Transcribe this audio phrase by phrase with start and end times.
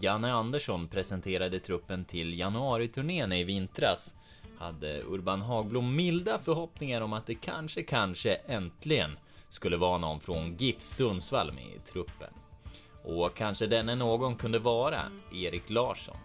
[0.00, 4.14] Janne Andersson presenterade truppen till januariturnén i vintras
[4.58, 10.56] hade Urban Hagblom milda förhoppningar om att det kanske, kanske äntligen skulle vara någon från
[10.56, 12.30] GIF Sundsvall med i truppen.
[13.04, 15.00] Och kanske denne någon kunde vara
[15.32, 16.16] Erik Larsson.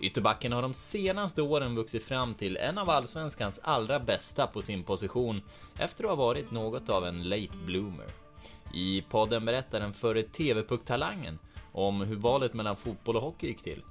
[0.00, 4.84] Ytterbacken har de senaste åren vuxit fram till en av allsvenskans allra bästa på sin
[4.84, 5.42] position
[5.78, 8.06] efter att ha varit något av en late bloomer.
[8.74, 11.38] I podden berättar den före TV-pucktalangen
[11.76, 13.82] om hur valet mellan fotboll och hockey gick till.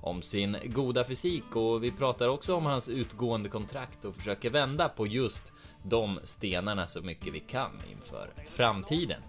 [0.00, 4.88] Om sin goda fysik och vi pratar också om hans utgående kontrakt och försöker vända
[4.88, 5.52] på just
[5.82, 9.22] de stenarna så mycket vi kan inför framtiden.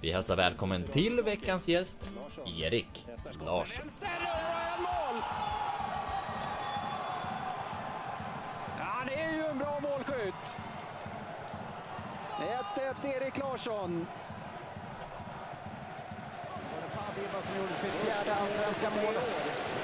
[0.00, 2.10] Vi hälsar välkommen till veckans gäst,
[2.60, 3.06] Erik
[3.44, 3.90] Larsson.
[8.78, 10.56] Han är ju en bra målskytt.
[12.38, 14.06] 1-1 Erik Larsson.
[17.16, 19.14] Padiva som gjorde sitt fjärde allsvenska mål.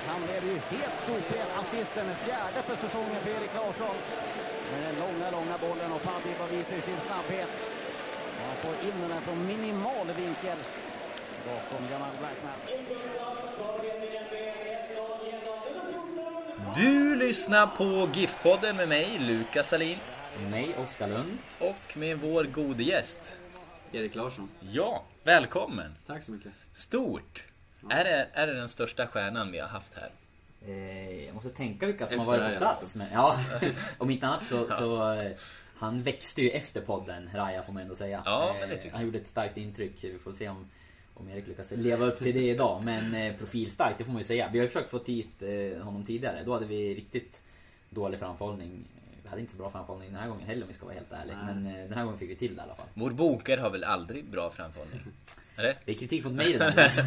[0.07, 1.41] Han blev ju helt sopig.
[1.61, 3.97] Assisten, fjärde för säsongen för Erik Larsson.
[4.73, 7.49] Med den långa, långa bollen och Padiva visar ju sin snabbhet.
[8.39, 10.59] Och han får in den här från minimal vinkel
[11.47, 12.59] bakom Jamal Blackman.
[16.77, 19.99] Du lyssnar på GIF-podden med mig, Lukas Salin.
[20.51, 21.39] Mig, Oskar Lund.
[21.59, 23.37] Och med vår gode gäst.
[23.93, 24.49] Erik Larsson.
[24.61, 25.95] Ja, välkommen!
[26.07, 26.53] Tack så mycket.
[26.75, 27.45] Stort!
[27.91, 30.11] Är, det, är det den största stjärnan vi har haft här?
[30.67, 32.79] Eh, jag måste tänka vilka som Efter har varit på plats.
[32.81, 32.99] alltså.
[32.99, 33.39] Men, ja,
[33.99, 35.33] om inte annat så, så eh,
[35.77, 38.23] han växte ju efter podden, Raja får man ändå säga.
[38.25, 38.97] Ja, men det Eh, tycker jag.
[38.97, 40.05] han gjorde ett starkt intryck.
[40.05, 40.67] Vi får se om,
[41.15, 42.83] om Erik lyckas leva upp till det idag.
[42.85, 44.49] Men eh, profilstarkt, det får man ju säga.
[44.53, 46.43] Vi har ju försökt få hit eh, honom tidigare.
[46.45, 47.43] Då hade vi riktigt
[47.91, 48.85] dålig framförhållning.
[49.23, 51.13] Vi hade inte så bra framförhållning den här gången heller om vi ska vara helt
[51.13, 51.37] ärliga.
[51.47, 52.87] Men eh, den här gången fick vi till det i alla fall.
[52.95, 55.01] Vår bokare har väl aldrig bra framförhållning?
[55.57, 55.79] Eller?
[55.85, 56.91] Det är kritik mot mig den här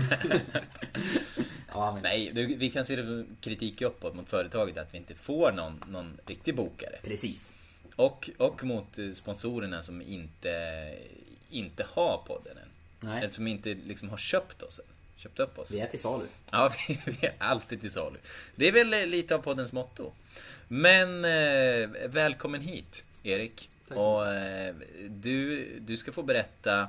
[1.67, 4.97] ja, men Nej, du, vi kan se det som kritik uppåt mot företaget att vi
[4.97, 6.99] inte får någon, någon riktig bokare.
[7.03, 7.55] Precis.
[7.95, 10.93] Och, och mot eh, sponsorerna som inte,
[11.49, 12.69] inte har podden än.
[13.09, 14.85] Nej, Eller som inte liksom har köpt oss än.
[15.17, 15.71] Köpt upp oss.
[15.71, 16.25] vi är till salu.
[16.51, 18.17] Ja, vi, vi är alltid till salu.
[18.55, 20.11] Det är väl eh, lite av poddens motto.
[20.67, 23.69] Men eh, välkommen hit, Erik.
[23.87, 24.75] Tack så Och eh,
[25.09, 26.87] du, du ska få berätta.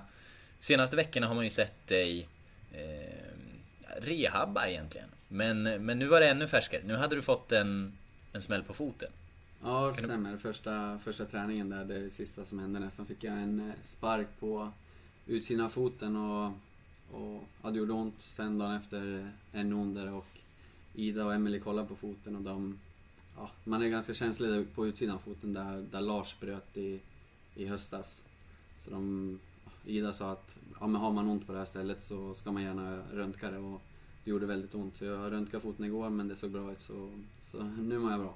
[0.59, 2.28] Senaste veckorna har man ju sett dig
[2.72, 5.09] eh, rehabba egentligen.
[5.28, 6.83] Men, men nu var det ännu färskare.
[6.84, 7.93] Nu hade du fått en,
[8.33, 9.09] en smäll på foten.
[9.62, 10.37] Ja, det Kan du- stämmer.
[10.37, 14.71] Första, första träningen där, det sista som hände nästan, fick jag en eh, spark på
[15.27, 16.47] utsidan av foten och,
[17.12, 18.15] och ja, det gjorde ont.
[18.19, 20.27] Sen dagen efter en under och
[20.94, 22.78] Ida och Emily kollade på foten och de...
[23.37, 27.00] Ja, man är ganska känslig på utsidan av foten där, där Lars bröt i,
[27.55, 28.23] i höstas.
[28.84, 29.38] Så de...
[29.86, 32.62] Ida sa att ja, men har man ont på det här stället så ska man
[32.62, 33.82] gärna röntga det och
[34.24, 34.97] det gjorde väldigt ont.
[34.97, 37.10] Så jag röntgade foten igår men det såg bra ut så,
[37.50, 38.34] så nu mår jag bra.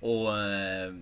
[0.00, 0.92] Och eh,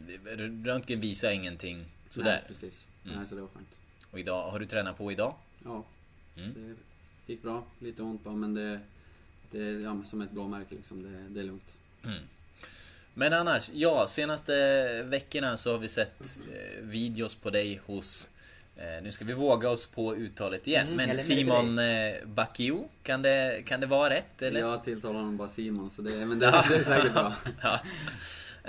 [0.64, 2.30] röntgen visar ingenting sådär.
[2.30, 2.86] Nej, precis.
[3.04, 3.18] Mm.
[3.18, 3.68] Nej, så det var skönt.
[4.10, 5.34] Och idag, har du tränat på idag?
[5.64, 5.84] Ja,
[6.38, 6.76] Mm.
[7.26, 7.64] det gick bra.
[7.78, 8.80] Lite ont bara, men det,
[9.50, 11.02] det är ja, som ett blåmärke liksom.
[11.02, 11.72] Det, det är lugnt.
[12.04, 12.22] Mm.
[13.14, 14.52] Men annars, ja, senaste
[15.02, 18.30] veckorna så har vi sett eh, videos på dig hos
[19.02, 20.86] nu ska vi våga oss på uttalet igen.
[20.86, 24.60] Mm, men Simon eh, Bakio, kan det, kan det vara rätt eller?
[24.60, 27.34] Jag tilltalar honom bara Simon, så det, men det, det är säkert bra.
[27.62, 27.80] ja.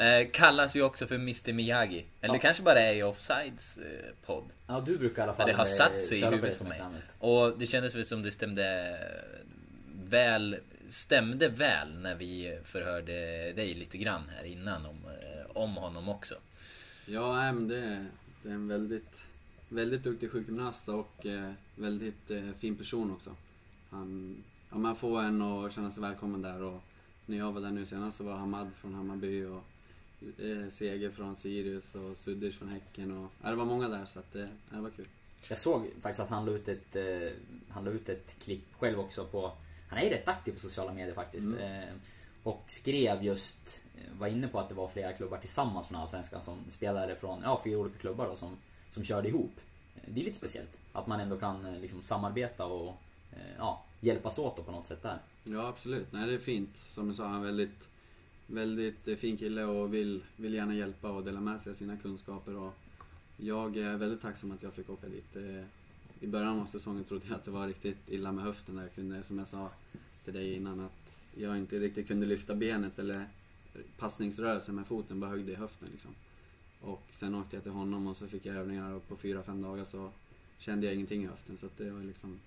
[0.03, 2.06] eh, kallas ju också för Mr Miyagi.
[2.22, 2.40] Eller Ja.
[2.40, 3.84] kanske bara är i Offsides eh,
[4.25, 4.44] podd.
[4.68, 6.66] Ja, du brukar i alla Men fall det har eh, satt sig i huvudet på
[6.66, 6.81] mig.
[7.19, 8.97] Och det kändes väl som det stämde
[10.09, 10.57] väl
[10.89, 13.13] Stämde väl när vi förhörde
[13.51, 16.36] dig lite grann här innan om, eh, om honom också.
[17.06, 18.06] Ja, men det,
[18.44, 19.12] det är en väldigt,
[19.69, 23.36] väldigt duktig sjukgymnast och eh, väldigt eh, fin person också.
[23.90, 24.36] Han,
[24.69, 26.81] ja, man får en att känna sig välkommen där och
[27.25, 29.64] när jag var där nu senast så var Hamad från Hammarby och
[30.44, 34.19] eh, Seger från Sirius och Sudders från Häcken och ja, det var många där så
[34.19, 35.08] att det, det var kul.
[35.50, 37.31] Jag såg faktiskt att han la ut ett, eh,
[37.70, 39.52] han la ut ett klipp själv också på...
[39.90, 41.48] Han är ju rätt aktiv på sociala medier faktiskt.
[41.48, 41.84] Mm.
[41.84, 41.96] Eh,
[42.44, 46.42] och skrev just, eh, var inne på att det var flera klubbar tillsammans från Allsvenskan
[46.42, 48.58] som spelare från, ja fyra olika klubbar då som,
[48.89, 49.51] som körde ihop.
[50.06, 50.80] Det är lite speciellt.
[50.94, 52.98] Att man ändå kan eh, liksom samarbeta och
[53.31, 55.19] eh, ja, hjälpas åt på något sätt där.
[55.44, 56.12] Ja, absolut.
[56.12, 56.78] Nej, det är fint.
[56.94, 57.89] Som du sa, han är väldigt,
[58.48, 61.98] väldigt eh, fin kille och vill, vill gärna hjälpa och dela med sig av sina
[61.98, 62.56] kunskaper.
[62.56, 62.74] Och
[63.38, 65.36] jag är väldigt tacksam att jag fick åka dit.
[66.19, 68.94] I början av säsongen trodde jag att det var riktigt illa med höften där jag
[68.94, 69.69] kunde, som jag sa
[70.25, 73.28] till dig innan, att jag inte riktigt kunde lyfta benet eller
[73.98, 76.12] passningsrörelsen med foten bara högg i höften liksom.
[76.81, 79.62] Och sen åkte jag till honom och så fick jag övningar och på fyra, fem
[79.62, 80.12] dagar så
[80.57, 81.57] kände jag ingenting i höften.
[81.57, 82.39] Så att det var liksom,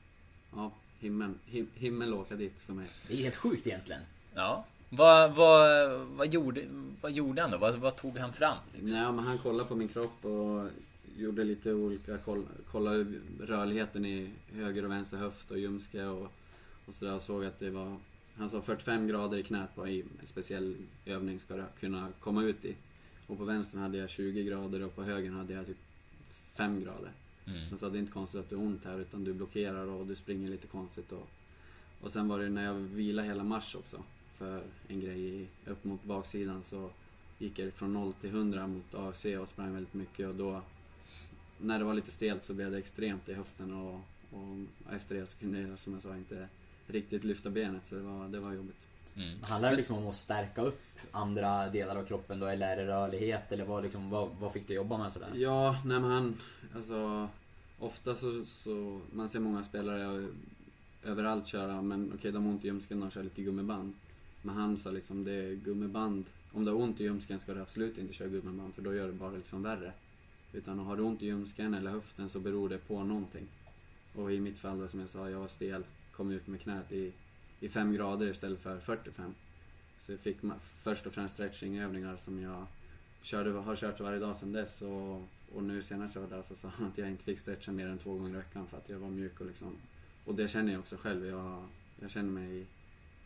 [0.54, 2.86] ja, himmel, him, himmel åka dit för mig.
[3.08, 4.02] Det är helt sjukt egentligen.
[4.34, 4.64] Ja.
[4.88, 6.64] Vad, vad, vad, gjorde,
[7.00, 7.58] vad gjorde han då?
[7.58, 8.56] Vad, vad tog han fram?
[8.72, 8.98] Liksom?
[8.98, 10.68] Nej, men han kollade på min kropp och
[11.16, 13.06] gjorde lite olika, koll, kollade
[13.40, 16.32] rörligheten i höger och vänster höft och ljumske och,
[16.86, 17.14] och sådär.
[17.14, 17.96] Och såg att det var,
[18.36, 22.42] han sa 45 grader i knät på i en speciell övning ska det kunna komma
[22.42, 22.76] ut i.
[23.30, 25.78] Och på vänstern hade jag 20 grader och på höger hade jag typ
[26.54, 27.12] 5 grader.
[27.46, 27.70] Mm.
[27.70, 30.06] Så sa det är inte konstigt att du har ont här utan du blockerar och
[30.06, 31.12] du springer lite konstigt.
[31.12, 31.28] Och,
[32.00, 34.02] och sen var det när jag vilade hela mars också
[34.38, 36.90] för en grej upp mot baksidan så
[37.38, 40.62] gick jag från 0 till 100 mot AFC och sprang väldigt mycket och då
[41.58, 44.00] när det var lite stelt så blev det extremt i höften och,
[44.30, 46.48] och efter det så kunde jag som jag sa inte
[46.86, 48.86] riktigt lyfta benet så det var, det var jobbigt.
[49.20, 49.43] Mm.
[49.43, 50.81] Handlar det liksom om att stärka upp
[51.11, 52.46] andra delar av kroppen då?
[52.46, 53.52] Eller är det rörlighet?
[53.52, 55.31] Eller vad, liksom, vad, vad fick du jobba med sådär?
[55.34, 56.37] Ja, nej men han,
[56.76, 57.28] alltså
[57.78, 60.28] ofta så, så man ser många spelare
[61.05, 63.94] överallt köra men okej de har ont i ljumsken och kör lite gummiband.
[64.43, 66.25] Men han sa liksom det är gummiband.
[66.52, 69.06] Om du har ont i ljumsken ska du absolut inte köra gummiband för då gör
[69.06, 69.93] det bara liksom värre.
[70.52, 73.46] Utan har du ont i ljumsken eller höften så beror det på någonting.
[74.14, 76.93] Och i mitt fall då, som jag sa, jag var stel, kom ut med knät
[76.93, 77.12] i,
[77.60, 79.34] i 5 grader istället för 45.
[80.00, 80.36] Så jag fick
[80.82, 82.66] först och främst stretchingövningar som jag
[83.22, 84.82] körde, har kört varje dag sedan dess.
[84.82, 85.22] Och,
[85.54, 87.86] och nu senast jag var där så sa han att jag inte fick stretcha mer
[87.86, 89.76] än två gånger i veckan för att jag var mjuk och liksom...
[90.24, 91.26] Och det känner jag också själv.
[91.26, 91.68] Jag,
[92.00, 92.66] jag känner mig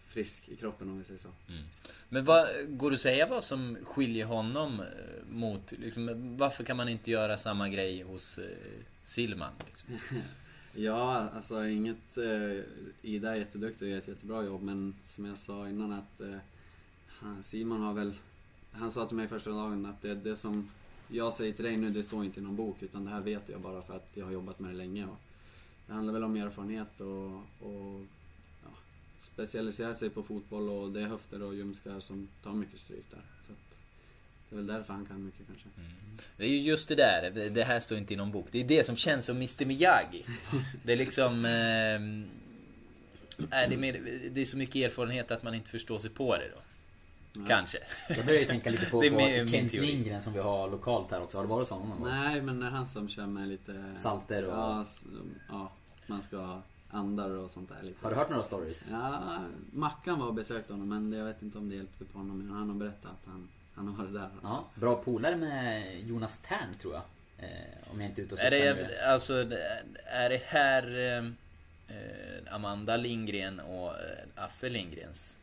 [0.09, 1.29] frisk i kroppen om vi säger så.
[1.49, 1.63] Mm.
[2.09, 4.87] Men vad, går det att säga vad som skiljer honom eh,
[5.31, 8.45] mot, liksom, varför kan man inte göra samma grej hos eh,
[9.03, 9.53] Silman?
[9.67, 9.99] Liksom?
[10.77, 12.19] Ja, alltså inget...
[12.19, 12.65] Eh,
[13.03, 16.37] Ida är jätteduktig och gör ett jättebra jobb men som jag sa innan att eh,
[17.43, 18.13] Simon har väl...
[18.73, 20.71] Han sa till mig första dagen att det, det som
[21.09, 23.49] jag säger till dig nu, det står inte i någon bok utan det här vet
[23.49, 25.07] jag bara för att jag har jobbat med det länge.
[25.07, 25.19] Och
[25.87, 27.33] det handlar väl om erfarenhet och,
[27.69, 28.07] och
[28.63, 28.71] ja,
[29.19, 33.34] specialisera sig på fotboll och det är höfter och ljumskar som tar mycket stryk där.
[34.55, 35.69] Så det är väl därför han kan mycket kanske.
[36.37, 38.47] Det är ju just det där, det- här står inte i någon bok.
[38.51, 40.25] Det är det som känns som Mr Miyagi.
[40.83, 41.45] Det är liksom...
[41.45, 41.51] Eh,
[43.51, 46.37] nej, det, är mer, det är så mycket erfarenhet att man inte förstår sig på
[46.37, 46.61] det då.
[47.49, 47.79] Kanske.
[48.09, 49.73] Jag börjar ju tänka lite på, Det är på Kent.
[49.73, 51.39] Lindgren som vi har lokalt här också.
[51.39, 52.09] Har det varit någon gång?
[52.09, 53.85] Nej, men det är han som kör med lite...
[53.95, 54.85] Salter och- Ja,
[55.49, 55.73] ja
[56.07, 56.61] man ska
[56.91, 57.97] andar och sånt där lite.
[58.03, 58.89] Har du hört några stories?
[58.91, 59.39] Ja,
[59.73, 62.39] Mackan var och besökte honom men jag vet inte om det hjälpte på honom.
[62.39, 64.31] Men han har berättat att han, han har varit där.
[64.43, 67.03] Ja, bra polare med Jonas Tern tror jag.
[67.39, 69.35] Eh, om jag inte är ute och Är det, alltså,
[70.07, 71.25] är det här eh,
[71.97, 75.39] eh, Amanda Lindgren och eh, Affe Lindgrens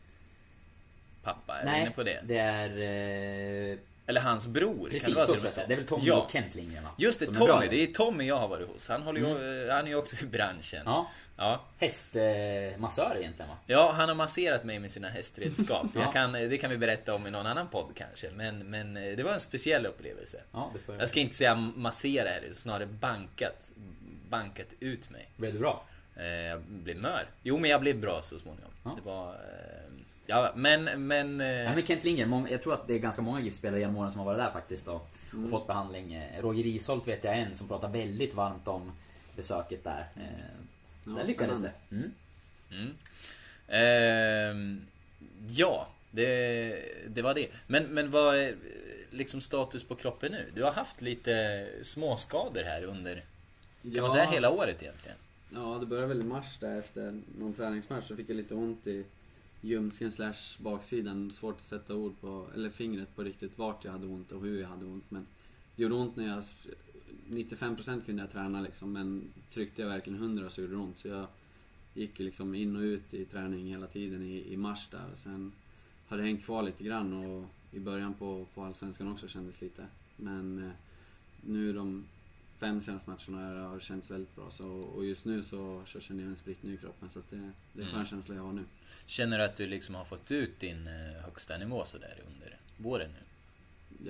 [1.23, 1.59] pappa?
[1.59, 2.19] Är du inne Nej, på det?
[2.23, 3.77] det är...
[4.11, 4.89] Eh, Eller hans bror?
[4.89, 5.57] precis, kan det vara så tror jag.
[5.57, 6.15] med Det är väl Tommy ja.
[6.15, 6.89] och Kent Lindgren va?
[6.97, 7.51] Just det, Som är Tommy.
[7.51, 7.69] ihop.
[7.71, 8.87] Det är Tommy jag har varit hos.
[8.89, 10.81] Han, håller ju, han är ju också i branschen.
[10.85, 11.61] Ja, Ja.
[11.79, 13.57] hästmassör egentligen va?
[13.67, 15.85] Ja, han har masserat mig med sina hästredskap.
[15.95, 16.01] Ja.
[16.01, 18.29] Jag kan, det kan vi berätta om i någon annan podd kanske.
[18.35, 20.37] Men, men eh, det var en speciell upplevelse.
[20.51, 23.71] Ja, det får Jag ska inte säga massera heller, snarare bankat,
[24.29, 25.29] bankat ut mig.
[25.37, 25.83] Blev du bra?
[26.15, 27.25] Eh, Jag blev mör.
[27.43, 28.71] Jo, men jag blev bra så småningom.
[28.83, 28.93] Ja.
[28.95, 29.35] Det var...
[30.27, 31.07] Ja, men...
[31.07, 33.97] men, eh, Ja, men Kent Lindgren, jag tror att det är ganska många GIF-spelare genom
[33.97, 35.49] åren som har varit där faktiskt då, och Mm.
[35.49, 36.13] fått behandling.
[36.13, 38.91] Eh, Roger Isholt vet jag en som pratar väldigt varmt om
[39.35, 40.07] besöket där.
[40.15, 40.23] Eh,
[41.05, 41.71] Ja, där lyckades det.
[41.91, 42.11] Mm.
[42.71, 42.93] Mm.
[43.67, 44.81] Ehm,
[45.49, 46.75] ja, det,
[47.07, 47.47] det var det.
[47.67, 48.55] Men, men vad är
[49.11, 50.45] liksom status på kroppen nu?
[50.55, 53.23] Du har haft lite småskador här under,
[53.93, 55.17] kan man säga hela året egentligen?
[55.53, 58.87] Ja, det började väl i mars där efter någon träningsmatch så fick jag lite ont
[58.87, 59.05] i
[59.61, 61.31] ljumsken slash baksidan.
[61.31, 64.61] Svårt att sätta ord på, eller fingret på riktigt vart jag hade ont och hur
[64.61, 65.11] jag hade ont.
[65.11, 65.25] Men
[65.75, 66.43] det gjorde ont när jag...
[67.29, 70.99] 95% kunde jag träna liksom, men tryckte jag verkligen 100 så gjorde det ont.
[70.99, 71.27] Så jag
[71.93, 75.05] gick ju liksom in och ut i träning hela tiden i, i mars där.
[75.11, 75.51] Och sen
[76.07, 79.85] har det hängt kvar lite grann och i början på, på Allsvenskan också kändes lite.
[80.15, 80.71] Men eh,
[81.41, 82.05] nu de
[82.61, 84.51] fem senaste matcherna har känts väldigt bra.
[84.51, 87.09] Så, och just nu så, så känner jag en spritt ny i kroppen.
[87.13, 88.05] Så det, det är en skön Mm.
[88.05, 88.63] känsla jag har nu.
[89.05, 93.09] Känner du att du liksom har fått ut din eh, högsta nivå sådär under våren
[93.11, 93.23] nu?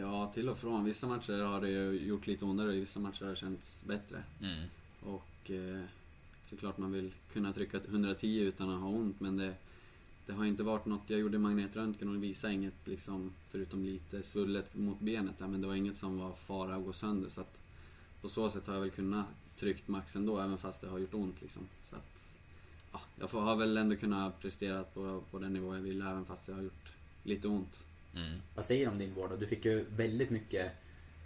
[0.01, 0.85] Ja, till och från.
[0.85, 4.23] Vissa matcher har det gjort lite ondare och vissa matcher har det känts bättre.
[4.41, 4.67] Mm.
[5.01, 5.81] Och eh,
[6.49, 9.53] såklart man vill kunna trycka 110 utan att ha ont men det,
[10.25, 14.75] det har inte varit något, jag gjorde magnetröntgen och visade inget liksom, förutom lite svullet
[14.75, 17.29] mot benet där, men det var inget som var fara att gå sönder.
[17.29, 17.57] Så att
[18.21, 19.25] på så sätt har jag väl kunnat
[19.59, 21.67] tryckt max ändå, även fast det har gjort ont liksom.
[21.89, 22.05] Så att,
[22.91, 26.25] ja, jag får, har väl ändå kunnat prestera på, på den nivå jag ville, även
[26.25, 26.91] fast det har gjort
[27.23, 27.79] lite ont.
[28.15, 28.39] Mm.
[28.55, 29.39] Vad säger du om din vård?
[29.39, 30.71] Du fick ju väldigt mycket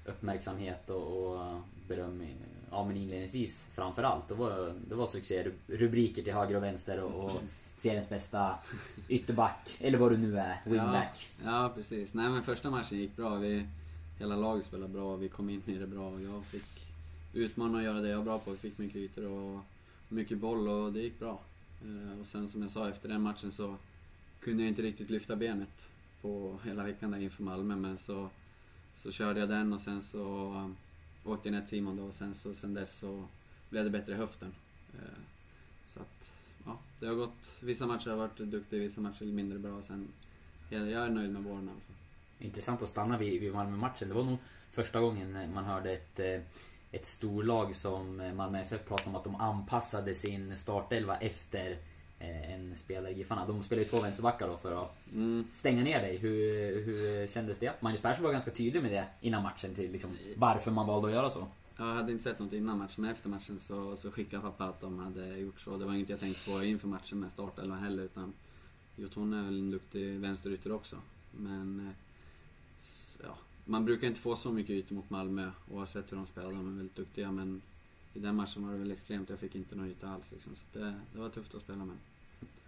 [0.06, 2.36] uppmärksamhet och, och beröm i,
[2.72, 4.28] ja, men inledningsvis framförallt.
[4.28, 5.52] Det var, det var succé.
[5.68, 7.42] Rubriker till höger och vänster och, och
[7.75, 8.56] seriens bästa
[9.10, 11.30] ytterback, eller vad du nu är, wingback.
[11.44, 12.14] Ja, ja, precis.
[12.14, 13.36] Nej men första matchen gick bra.
[13.36, 13.68] Vi,
[14.20, 16.85] hela laget spelade bra, vi kom in i det bra och jag fick
[17.36, 18.51] utmana och göra det jag var bra på.
[18.51, 19.62] Vi fick mycket ytor och
[20.10, 21.39] mycket boll och det gick bra.
[21.84, 23.75] Eh, och sen som jag sa, efter den matchen så
[24.39, 25.88] kunde jag inte riktigt lyfta benet
[26.22, 28.30] på hela veckan där inför Malmö men så,
[28.98, 30.54] så körde jag den och sen så
[31.24, 33.24] åkte jag ner till Simon då och sen så sen dess så
[33.70, 34.54] blev det bättre i höften.
[34.94, 35.20] Eh,
[35.94, 36.27] så att,
[36.65, 39.82] ja, det har gått, vissa matcher har jag varit duktig, vissa matcher mindre bra.
[39.88, 40.08] Sen,
[40.70, 41.92] jag, jag är nöjd med våren alltså.
[42.39, 44.08] Intressant att stanna vid, vid Malmö-matchen.
[44.08, 44.38] Det var nog
[44.72, 46.42] första gången man hörde ett, eh,
[46.96, 51.78] ett storlag som Malmö FF prata om att de anpassade sin startelva efter
[52.20, 53.46] eh, en spelare i Giffarna.
[53.46, 55.48] De spelade ju två vänsterbackar då för att Mm.
[55.52, 56.18] stänga ner dig.
[56.18, 57.82] Hur, hur kändes det?
[57.82, 61.14] Magnus Persson var ganska tydlig med det innan matchen till liksom, varför man valde att
[61.14, 61.48] göra så.
[61.78, 64.82] Jag hade inte sett något innan matchen, men efter matchen så, så skickade pappa att
[64.82, 65.78] de hade gjort så.
[65.78, 68.34] Det var inget jag tänkte på inför matchen med startelvan heller, utan
[68.96, 70.96] Jotun är väl en duktig vänsterytter också.
[71.32, 71.94] Men, eh,
[73.24, 76.51] ja, man brukar inte få så mycket ytor mot Malmö, oavsett hur de spelar.
[76.51, 77.62] De är väldigt duktiga, men
[78.13, 79.29] i den matchen var det väl extremt.
[79.29, 80.55] Jag fick inte någon yta alls liksom.
[80.55, 81.98] Så det, det var tufft att spela med.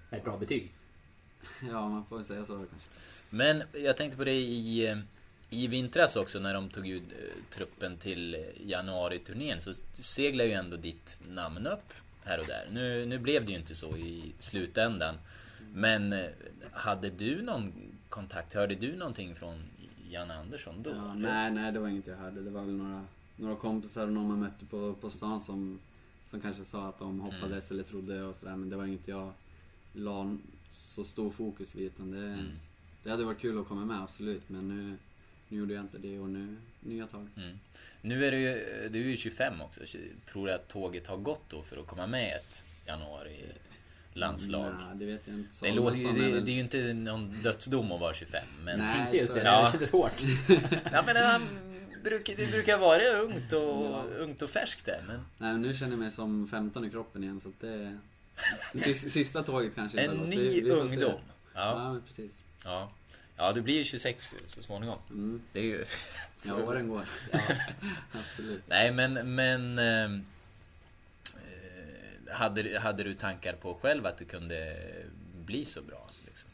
[0.09, 0.71] Ett bra betyg.
[1.69, 2.87] Ja, man får väl säga så kanske.
[3.29, 4.95] Men jag tänkte på det i,
[5.49, 10.77] i vintras också när de tog ut eh, truppen till januari-turnén så seglar ju ändå
[10.77, 12.67] ditt namn upp här och där.
[12.71, 15.15] Nu, nu blev det ju inte så i slutändan.
[15.73, 16.29] Men eh,
[16.71, 17.73] hade du någon
[18.09, 18.53] kontakt?
[18.53, 19.63] Hörde du någonting från
[20.09, 20.89] Janne Andersson då?
[20.89, 22.41] Ja, nej, nej, det var inget jag hörde.
[22.41, 25.79] Det var väl några, några kompisar och någon man mötte på, på stan som,
[26.29, 28.55] som kanske sa att de hoppades eller trodde och sådär.
[28.55, 29.33] Men det var inget jag
[29.93, 30.37] la
[30.71, 31.85] så stor fokus vid.
[31.85, 32.45] Utan det, Mm.
[33.03, 34.49] det hade varit kul att komma med, absolut.
[34.49, 34.97] Men nu,
[35.49, 37.27] nu gjorde jag inte det och nu, nya tag.
[37.37, 37.57] Mm.
[38.01, 38.53] Nu är du ju,
[38.89, 39.81] du är ju 25 också.
[40.25, 42.65] Tror du att tåget har gått då för att komma med ett
[44.21, 44.73] januari-landslag?
[44.73, 45.49] Nej, det vet jag inte.
[45.65, 48.79] Det, låter, det, väl- det är ju inte någon dödsdom att vara 25 men...
[48.79, 48.87] Nej.
[48.95, 49.63] Tänkte just det, Ja.
[49.65, 50.21] det kändes hårt.
[50.91, 51.47] Ja men
[52.03, 54.03] brukar, det brukar vara ungt och, Ja.
[54.17, 55.15] ungt och färskt där men...
[55.37, 57.97] Nej, men nu känner jag mig som 15 i kroppen igen så att det...
[58.95, 61.11] Sista, tåget kanske inte En ny Vi- vi ungdom.
[61.53, 62.31] Ja, Ja, men precis.
[62.63, 62.91] ja.
[63.39, 64.97] Ja, du blir ju 26 så småningom.
[65.09, 65.41] Mm.
[65.53, 65.85] Det är ju...
[66.43, 67.05] Ja, åren går.
[68.11, 68.63] absolut.
[68.67, 69.79] Nej men, men...
[72.31, 74.77] hade, du- hade du tankar på själv att det kunde
[75.45, 76.09] bli så bra?
[76.25, 76.49] Liksom?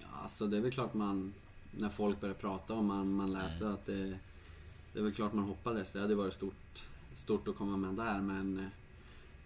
[0.00, 1.34] Ja, alltså det är väl klart man,
[1.70, 4.18] när folk börjar prata och man, man läser att det,
[4.92, 5.92] det är väl klart man hoppades.
[5.92, 6.82] Det hade varit stort,
[7.16, 8.66] stort att komma med där men,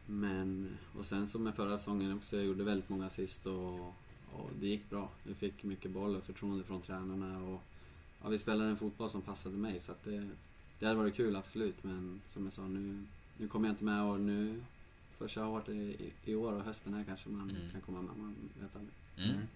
[0.06, 3.74] men, och sen som med förra säsongen också, jag gjorde väldigt många assist och,
[4.32, 5.08] och det gick bra.
[5.22, 7.62] Vi fick mycket boll och förtroende från tränarna och
[8.22, 10.28] ja, vi spelade en fotboll som passade mig så att det,
[10.78, 13.02] det hade varit kul absolut men som jag sa nu,
[13.38, 14.62] nu kommer jag inte med och nu
[15.18, 17.70] får jag köra hårt i, i, i år och hösten här kanske man Mm.
[17.72, 18.16] kan komma med.
[18.16, 19.30] Man vet aldrig.
[19.30, 19.46] Mm.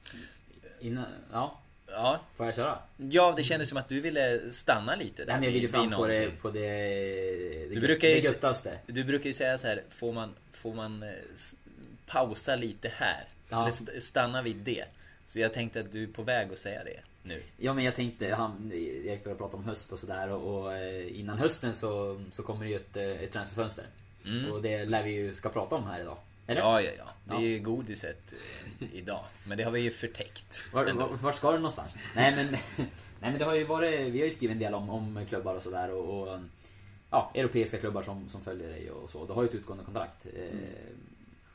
[0.81, 1.61] Innan, ja,
[1.93, 2.79] Ja, får jag köra?
[2.97, 5.33] ja, det kändes som att du ville stanna lite där.
[5.33, 6.61] Nej, men jag ville vid- fram på det, på det,
[7.69, 8.79] det, Du brukar ju göttaste.
[8.87, 11.09] Du brukar ju säga så här, får man, får man eh,
[12.07, 13.25] pausa lite här?
[13.49, 13.61] Ja.
[13.61, 14.85] Eller st- stanna vid det?
[15.27, 17.43] Så jag tänkte att du är på väg att säga det nu.
[17.57, 21.19] Ja men jag tänkte, han, Erik började prata om höst och sådär och, och eh,
[21.21, 23.87] innan hösten så, så kommer det ju ett, eh, ett transferfönster.
[24.27, 24.53] Mm.
[24.53, 26.17] Och det lär vi ju ska prata om här idag.
[26.47, 26.61] Eller?
[26.61, 27.05] Ja, ja, ja.
[27.25, 28.33] Det är ju godiset
[28.81, 29.25] eh, idag.
[29.45, 30.61] Men det har vi ju förtäckt.
[30.73, 31.93] Var, var, vart ska du någonstans?
[32.17, 32.47] Nej men,
[32.77, 35.55] nej men det har ju varit, vi har ju skrivit en del om, om klubbar
[35.55, 36.39] och sådär och, och
[37.11, 39.27] ja, europeiska klubbar som, som följer dig och så.
[39.27, 40.27] Du har ju ett utgående kontrakt.
[40.27, 40.95] Eh,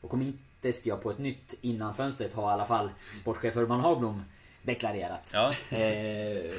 [0.02, 3.80] och kom inte skriva på ett nytt innan fönstret har i alla fall sportchef Urban
[3.80, 4.24] Hagblom
[4.62, 5.32] deklarerat.
[5.34, 6.56] Ja, Eh,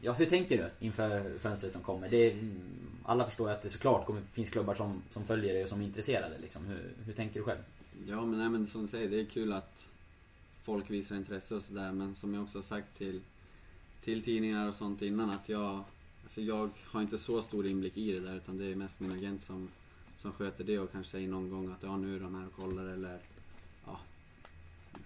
[0.00, 2.08] ja, hur tänker du inför fönstret som kommer?
[2.08, 2.71] Det mm,
[3.06, 5.80] alla förstår ju att det såklart kommer, finns klubbar som, som följer dig och som
[5.80, 6.38] är intresserade.
[6.38, 6.66] Liksom.
[6.66, 7.60] Hur, hur tänker du själv?
[8.06, 9.86] Ja men, nej, men som du säger, det är kul att
[10.64, 13.20] folk visar intresse och sådär men som jag också har sagt till,
[14.04, 15.84] till tidningar och sånt innan att jag,
[16.22, 19.12] alltså jag har inte så stor inblick i det där utan det är mest min
[19.12, 19.68] agent som,
[20.18, 22.52] som sköter det och kanske säger någon gång att ja nu är de här och
[22.52, 23.18] kollar eller
[23.86, 24.00] ja,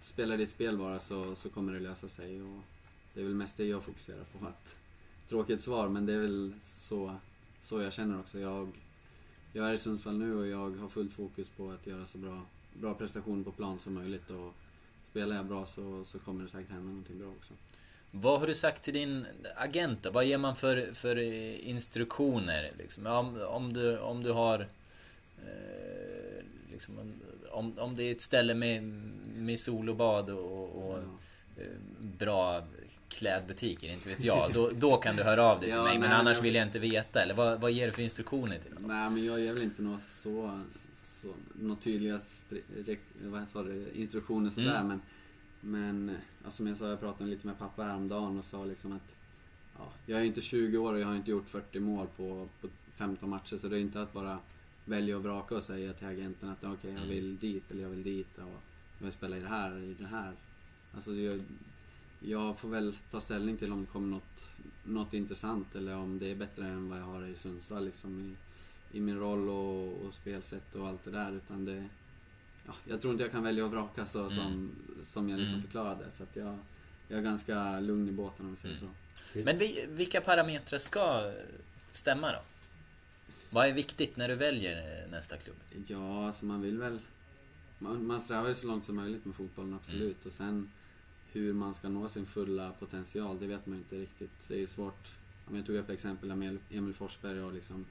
[0.02, 2.60] spelar ditt spel bara så, så kommer det lösa sig och
[3.14, 4.46] det är väl mest det jag fokuserar på.
[4.46, 4.76] Att,
[5.28, 7.16] tråkigt svar men det är väl så,
[7.62, 8.38] så jag känner också.
[8.40, 8.68] Jag,
[9.52, 12.42] jag är i Sundsvall nu och jag har fullt fokus på att göra så bra,
[12.80, 14.54] bra prestation på plan som möjligt och
[15.10, 17.52] spelar jag bra så, så kommer det säkert hända någonting bra också.
[18.10, 20.10] Vad har du sagt till din agent då?
[20.10, 21.18] Vad ger man för, för
[21.60, 22.72] instruktioner?
[22.78, 23.06] Liksom?
[23.06, 24.60] Om, om, du, om du har...
[25.46, 26.94] Eh, liksom,
[27.50, 28.82] om, om det är ett ställe med,
[29.34, 31.62] med sol och bad och, och Ja.
[31.62, 31.68] eh,
[32.18, 32.62] bra
[33.08, 34.52] klädbutiker, inte vet jag.
[34.52, 35.98] Då, då kan du höra av dig till Ja, mig.
[35.98, 37.22] Men nej, annars vill jag inte veta.
[37.22, 38.82] Eller vad, vad ger du för instruktioner till dem?
[38.86, 40.60] Nej men jag ger väl inte några så,
[40.94, 42.20] så några tydliga
[43.22, 44.88] vad sa du, instruktioner sådär Mm.
[44.88, 45.00] men
[45.60, 49.02] Men ja, som jag sa, jag pratade lite med pappa häromdagen och sa liksom att
[49.78, 52.68] ja, Jag är inte 20 år och jag har inte gjort 40 mål på, på
[52.96, 54.38] 15 matcher så det är inte att bara
[54.84, 57.08] välja och vraka och säga till agenten att okej jag Mm.
[57.08, 58.42] vill dit eller jag vill dit och
[58.98, 60.32] jag vill spela i det här i det här.
[60.94, 61.40] Alltså jag,
[62.20, 64.42] jag får väl ta ställning till om det kommer något,
[64.84, 68.96] något intressant eller om det är bättre än vad jag har i Sundsvall liksom i,
[68.96, 71.88] i min roll och, och spelsätt och allt det där utan det
[72.66, 74.70] ja, Jag tror inte jag kan välja och vraka så som,
[75.04, 75.62] som jag liksom Mm.
[75.66, 76.58] förklarade så att jag,
[77.08, 78.88] jag är ganska lugn i båten om vi säger Mm.
[79.32, 79.38] så.
[79.44, 81.32] Men vi, vilka parametrar ska
[81.90, 82.38] stämma då?
[83.50, 85.56] Vad är viktigt när du väljer eh, nästa klubb?
[85.86, 86.98] Ja, alltså man vill väl...
[87.78, 90.26] Man, man strävar ju så långt som möjligt med fotbollen, absolut.
[90.26, 90.70] Och sen
[91.40, 94.30] hur man ska nå sin fulla potential, det vet man ju inte riktigt.
[94.48, 95.12] Det är svårt.
[95.46, 97.84] Men Jag tog upp exempel med Emil Forsberg och liksom...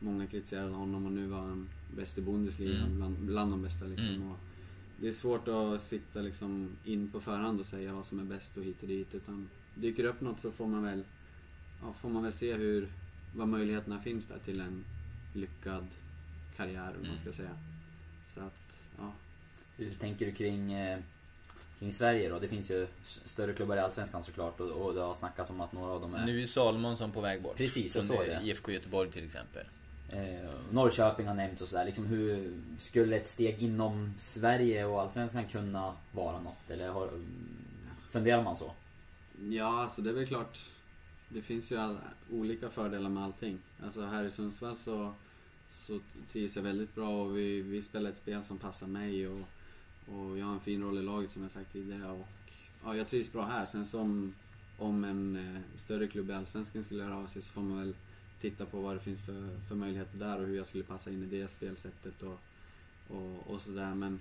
[0.00, 2.96] Många kritiserade honom och nu var han bäst i Bundesliga, Mm.
[2.96, 4.08] bland, bland de bästa liksom.
[4.08, 4.30] Mm.
[4.30, 4.38] Och
[5.00, 8.56] det är svårt att sitta liksom in på förhand och säga vad som är bäst
[8.56, 9.14] och hit och dit.
[9.14, 11.04] Utan dyker upp något så får man väl...
[11.82, 12.88] Ja, får man väl se hur...
[13.36, 14.84] Vad möjligheterna finns där till en
[15.34, 15.86] lyckad
[16.56, 17.18] karriär, om man Mm.
[17.18, 17.58] ska säga.
[18.34, 19.12] Så att, ja.
[19.76, 21.00] Hur tänker du kring, eh,
[21.84, 22.38] kring Sverige då?
[22.38, 22.86] Det finns ju
[23.24, 26.14] större klubbar i Allsvenskan såklart och, och det har snackats om att några av dem
[26.14, 26.26] är...
[26.26, 27.56] Nu är Salomonsson på väg bort.
[27.56, 28.40] Precis, jag såg det.
[28.44, 29.66] IFK Göteborg till exempel.
[30.08, 31.84] Eh, Norrköping har nämnts och sådär.
[31.84, 36.70] Liksom hur skulle ett steg inom Sverige och Allsvenskan kunna vara något?
[36.70, 37.10] Eller har,
[38.10, 38.72] funderar man så?
[39.50, 40.58] Ja, alltså det är väl klart.
[41.28, 41.98] Det finns ju all,
[42.30, 43.58] olika fördelar med allting.
[43.84, 45.14] Alltså här i Sundsvall så,
[45.70, 46.00] så
[46.32, 49.40] trivs jag väldigt bra och vi, vi spelar ett spel som passar mig och,
[50.06, 52.10] och jag har en fin roll i laget som jag sagt tidigare.
[52.10, 52.28] Och,
[52.84, 53.66] ja, jag trivs bra här.
[53.66, 54.34] Sen som
[54.78, 57.94] om en eh, större klubb i Allsvenskan skulle höra av sig så får man väl
[58.40, 61.22] titta på vad det finns för, för möjligheter där och hur jag skulle passa in
[61.22, 62.40] i det spelsättet och,
[63.08, 63.94] och, och sådär.
[63.94, 64.20] Men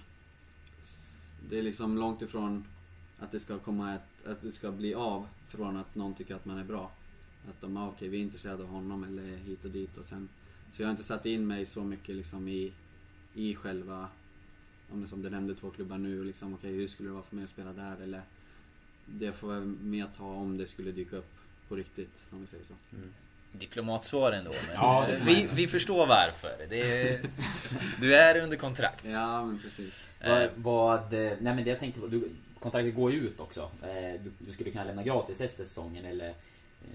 [1.49, 2.65] det är liksom långt ifrån
[3.19, 6.45] att det ska komma ett, att det ska bli av från att någon tycker att
[6.45, 6.91] man är bra.
[7.49, 10.29] Att de, ah, okej vi är intresserade av honom eller hit och dit och sen.
[10.73, 12.73] Så jag har inte satt in mig så mycket liksom i,
[13.33, 14.07] i själva,
[14.93, 17.23] om det som du nämnde två klubbar nu och liksom okej hur skulle det vara
[17.23, 18.21] för mig att spela där eller.
[19.05, 21.31] Det får jag mer ta om det skulle dyka upp
[21.67, 22.73] på riktigt om vi säger så.
[23.51, 24.49] Diplomatsvar ändå.
[24.51, 26.51] Men Ja, eh, vi, vi förstår varför.
[26.69, 27.29] Det är,
[28.01, 29.05] du är under kontrakt.
[29.05, 29.93] Ja men precis.
[30.25, 32.29] Vad, vad, eh, nej men det jag tänkte på, du,
[32.59, 33.61] kontraktet går ju ut också.
[33.81, 36.35] Eh, Du, du skulle kunna lämna gratis efter säsongen eller eh,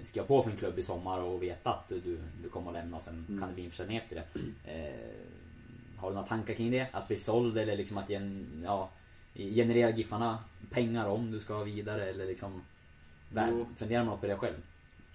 [0.02, 2.74] skriva på för en klubb i sommar och veta att du, du, du kommer att
[2.76, 3.40] lämna och sen Mm.
[3.40, 4.24] kan det bli en försäljning efter det.
[5.98, 6.86] Har du några tankar kring det?
[6.92, 8.90] Att bli såld eller liksom att gen, ja,
[9.34, 10.38] generera Giffarna
[10.70, 12.62] pengar om du ska vidare eller liksom...
[13.30, 14.56] Där, funderar man på det själv?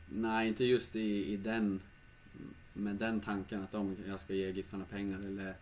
[0.09, 1.81] Nej, inte just i, i den
[2.73, 5.55] med den tanken att om jag ska ge Giffarna pengar eller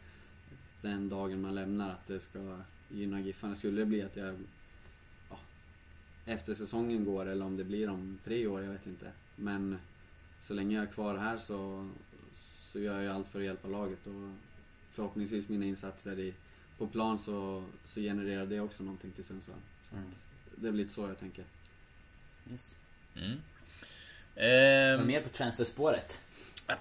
[0.81, 2.57] den dagen man lämnar att det ska
[2.89, 3.55] gynna Giffarna.
[3.55, 4.35] Skulle det bli att jag
[5.29, 5.37] ja,
[6.25, 9.11] efter säsongen går eller om det blir om tre år, jag vet inte.
[9.35, 9.77] Men
[10.47, 11.89] så länge jag är kvar här så,
[12.33, 14.31] så gör jag allt för att hjälpa laget och
[14.93, 16.33] förhoppningsvis mina insatser i,
[16.77, 19.57] på plan så, så genererar det också någonting till Sundsvall.
[19.89, 20.07] Så Mm.
[20.55, 21.45] Det är väl lite så jag tänker.
[22.51, 22.71] Yes.
[23.15, 23.37] Mm.
[24.35, 26.21] Ehm, mer på transferspåret?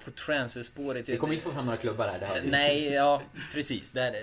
[0.04, 1.08] På transferspåret.
[1.08, 2.40] Vi kommer inte få fram några klubbar här.
[2.42, 2.50] Det.
[2.50, 3.22] Nej, ja
[3.52, 3.90] precis.
[3.90, 4.14] Där,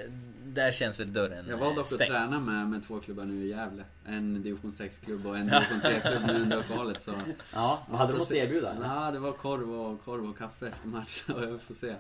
[0.43, 3.49] där känns väl dörren Jag valde också att träna med, med två klubbar nu i
[3.49, 3.83] Gävle.
[4.05, 7.03] En division 6-klubb och en division 3-klubb nu under uppehållet.
[7.03, 7.13] Så.
[7.53, 8.77] Ja, vad hade de något att erbjuda?
[8.81, 11.23] Ja, det var korv och, korv och kaffe efter match.
[11.35, 11.95] Och jag får se.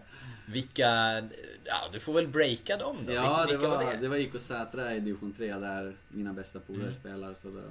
[0.45, 0.87] Vilka...
[1.63, 3.13] Ja, du får väl breaka dem då.
[3.13, 3.97] Ja, vilka, det var, var det?
[4.01, 6.95] det var IK Sätra i division 3 där mina bästa polare Mm.
[6.99, 7.33] spelar.
[7.33, 7.61] Så då,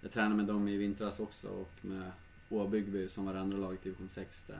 [0.00, 2.10] jag tränade med dem i vintras också och med
[2.48, 4.44] Åbyggby som var andra laget i division 6.
[4.46, 4.56] Där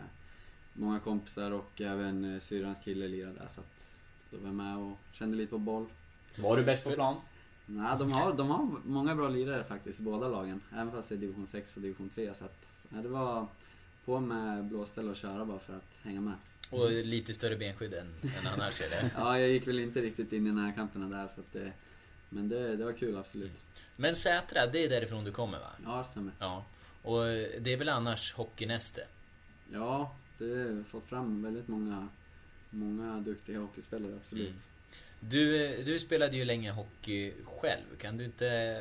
[0.76, 3.48] många kompisar och även eh, syrrans kille lirade där.
[3.54, 3.88] Så att
[4.30, 5.86] då var jag med och kände lite på boll.
[6.36, 7.16] Var du bäst på plan?
[7.66, 10.60] Nej, de har, de har många bra lirare faktiskt, båda lagen.
[10.72, 12.34] Även fast det är division 6 och division 3.
[12.34, 12.56] Så att,
[12.88, 13.46] ja, det var
[14.04, 16.34] på med blåställ och köra bara för att hänga med.
[16.70, 19.10] Och lite större benskydd än, än annars eller?
[19.16, 21.72] Ja, jag gick väl inte riktigt in i närkamperna där så att det,
[22.28, 23.52] Men det, det var kul absolut.
[23.96, 25.70] Men Sätra, det är därifrån du kommer va?
[25.84, 26.32] Ja, det stämmer.
[26.38, 26.64] Ja.
[27.02, 27.24] Och
[27.60, 29.06] det är väl annars hockeynäste?
[29.72, 32.08] Ja, det har fått fram väldigt många,
[32.70, 34.48] många duktiga hockeyspelare absolut.
[34.48, 34.58] Mm.
[35.20, 37.82] Du, du spelade ju länge hockey själv.
[37.98, 38.80] Kan du inte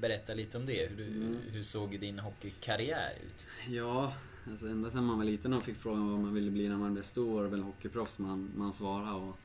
[0.00, 0.88] berätta lite om det?
[0.90, 1.36] Hur, du, Mm.
[1.50, 3.46] hur såg din hockeykarriär ut?
[3.68, 4.14] Ja,
[4.50, 6.92] alltså ända sedan man var liten och fick frågan vad man ville bli när man
[6.94, 9.38] blev stor var det väl hockeyproffs man, man svarade och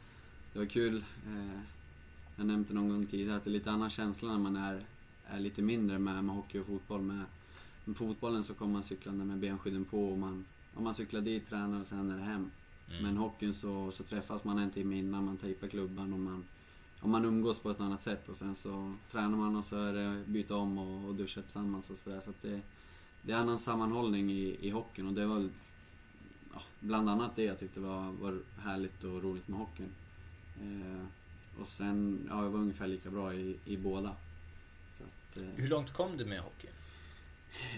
[0.53, 0.97] det var kul.
[1.27, 1.59] Eh,
[2.37, 4.85] jag nämnde någon gång tidigare att det är lite annan känsla när man är,
[5.27, 7.01] är lite mindre med, med hockey och fotboll.
[7.01, 7.23] Med,
[7.85, 11.49] med fotbollen så kommer man cyklande med benskydden på och man, och man cyklar dit,
[11.49, 12.51] tränar och sen är det hem.
[12.89, 13.03] Mm.
[13.03, 16.43] Men hockeyn så, så träffas man en timme innan, man tejpar klubban och man,
[16.99, 19.93] och man umgås på ett annat sätt och sen så tränar man och så är
[19.93, 22.21] det byta om och, och duscha tillsammans och sådär.
[22.23, 22.61] Så att det,
[23.21, 25.49] det är annan sammanhållning i, i hockeyn och det var
[26.53, 29.91] ja, bland annat det jag tyckte var, var härligt och roligt med hockeyn.
[30.61, 31.05] Eh,
[31.61, 34.15] och sen, ja jag var ungefär lika bra i, i båda.
[34.97, 36.67] Så att, eh, Hur långt kom du med hockey?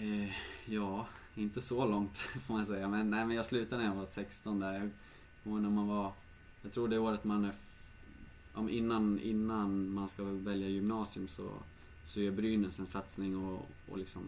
[0.00, 0.30] Eh,
[0.66, 1.06] ja,
[1.38, 2.88] inte så långt får man säga.
[2.88, 4.74] Men, nej, men jag slutade när jag var 16 där.
[4.74, 4.90] Jag
[5.44, 6.12] kommer när man var...
[6.62, 7.52] Jag tror det året man är...
[8.52, 11.50] Om innan, innan man ska välja gymnasium så,
[12.06, 14.22] så gör Brynäs en satsning och, och liksom...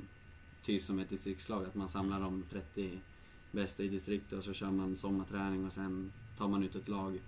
[0.65, 3.01] Typ som ett distriktslag, att man samlar de 30
[3.51, 7.19] bästa i distriktet och så kör man sommarträning och sen tar man ut ett lag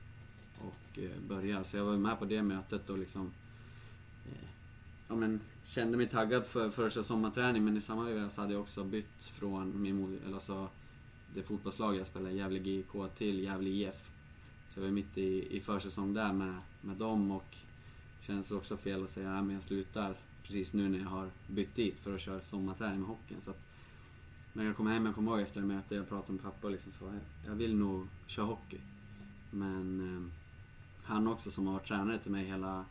[0.59, 1.65] och eh, börjar.
[1.65, 3.33] Så jag var med på det mötet och liksom...
[4.27, 4.49] Eh,
[5.09, 8.63] ja, men, kände mig taggad för första sommarträning men i samma veva så hade jag
[8.63, 10.69] också bytt från min mod, eller alltså,
[11.35, 14.11] det fotbollslag jag spelade, Gävle GIK, till Gävle IF.
[14.71, 17.57] Så jag var mitt i, i försäsong där med, med dem och
[18.21, 21.99] känns också fel att säga att jag slutar precis nu när jag har bytt dit
[22.01, 23.41] för att köra sommarträning med hockeyn.
[23.41, 23.61] Så att,
[24.53, 26.93] när jag kom hem, jag kommer ihåg efter mötet, jag pratade med pappa och liksom
[26.93, 28.79] sa jag, jag vill nog köra hockey.
[29.51, 30.33] Men eh,
[31.05, 32.85] han också som har varit tränare till mig hela,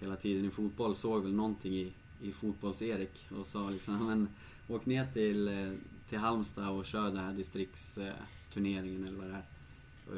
[0.00, 4.28] hela tiden i fotboll såg väl någonting i, i fotbolls-Erik och sa liksom men
[4.68, 5.72] åk ner till, eh,
[6.08, 9.44] till Halmstad och kör den här distriktsturneringen eller vad det är.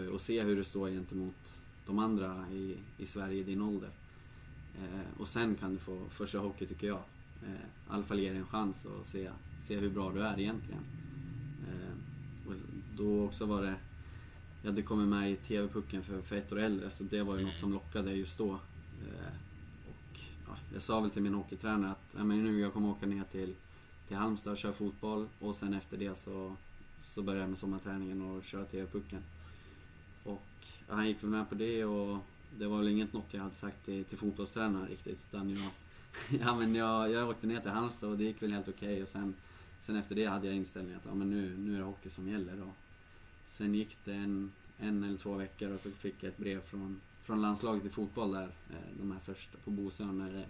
[0.09, 1.35] Och, och se hur det står gentemot
[1.87, 3.91] de andra i, i Sverige i din ålder.
[4.79, 5.79] Eh, och sen kan du
[6.11, 7.03] få, köra hockey tycker jag.
[7.47, 9.31] Eh, I alla fall ge dig en chans och se,
[9.63, 10.83] se hur bra du är egentligen.
[11.69, 12.55] Eh, och
[12.97, 13.75] då också var det
[14.63, 17.41] jag hade kommit med i TV-pucken för, för ett år äldre så det var ju
[17.41, 17.51] Mm.
[17.53, 18.53] något som lockade just då.
[18.53, 19.33] Eh,
[20.49, 23.25] ja, jag sa väl till min hockeytränare att ja, men nu jag kommer åka ner
[23.33, 23.55] till,
[24.09, 26.57] till Halmstad och köra fotboll och sen efter det så,
[27.03, 29.23] så började jag med sommarträningen och köra TV-pucken.
[30.25, 30.43] Och
[30.89, 32.19] ja, han gick väl med på det och
[32.59, 35.71] det var väl inget något jag hade sagt till, till fotbollstränaren riktigt utan jag,
[36.41, 39.09] ja, men jag, jag åkte ner till Halmstad och det gick väl helt okej och
[39.09, 39.35] sen,
[39.81, 42.29] sen efter det hade jag inställningen att ja, men nu, nu är det hockey som
[42.29, 42.63] gäller.
[42.63, 42.75] Och
[43.49, 47.01] sen gick det en, en eller två veckor och så fick jag ett brev från,
[47.29, 50.45] från landslaget i fotboll där, eh, de här första på Bosön, när det,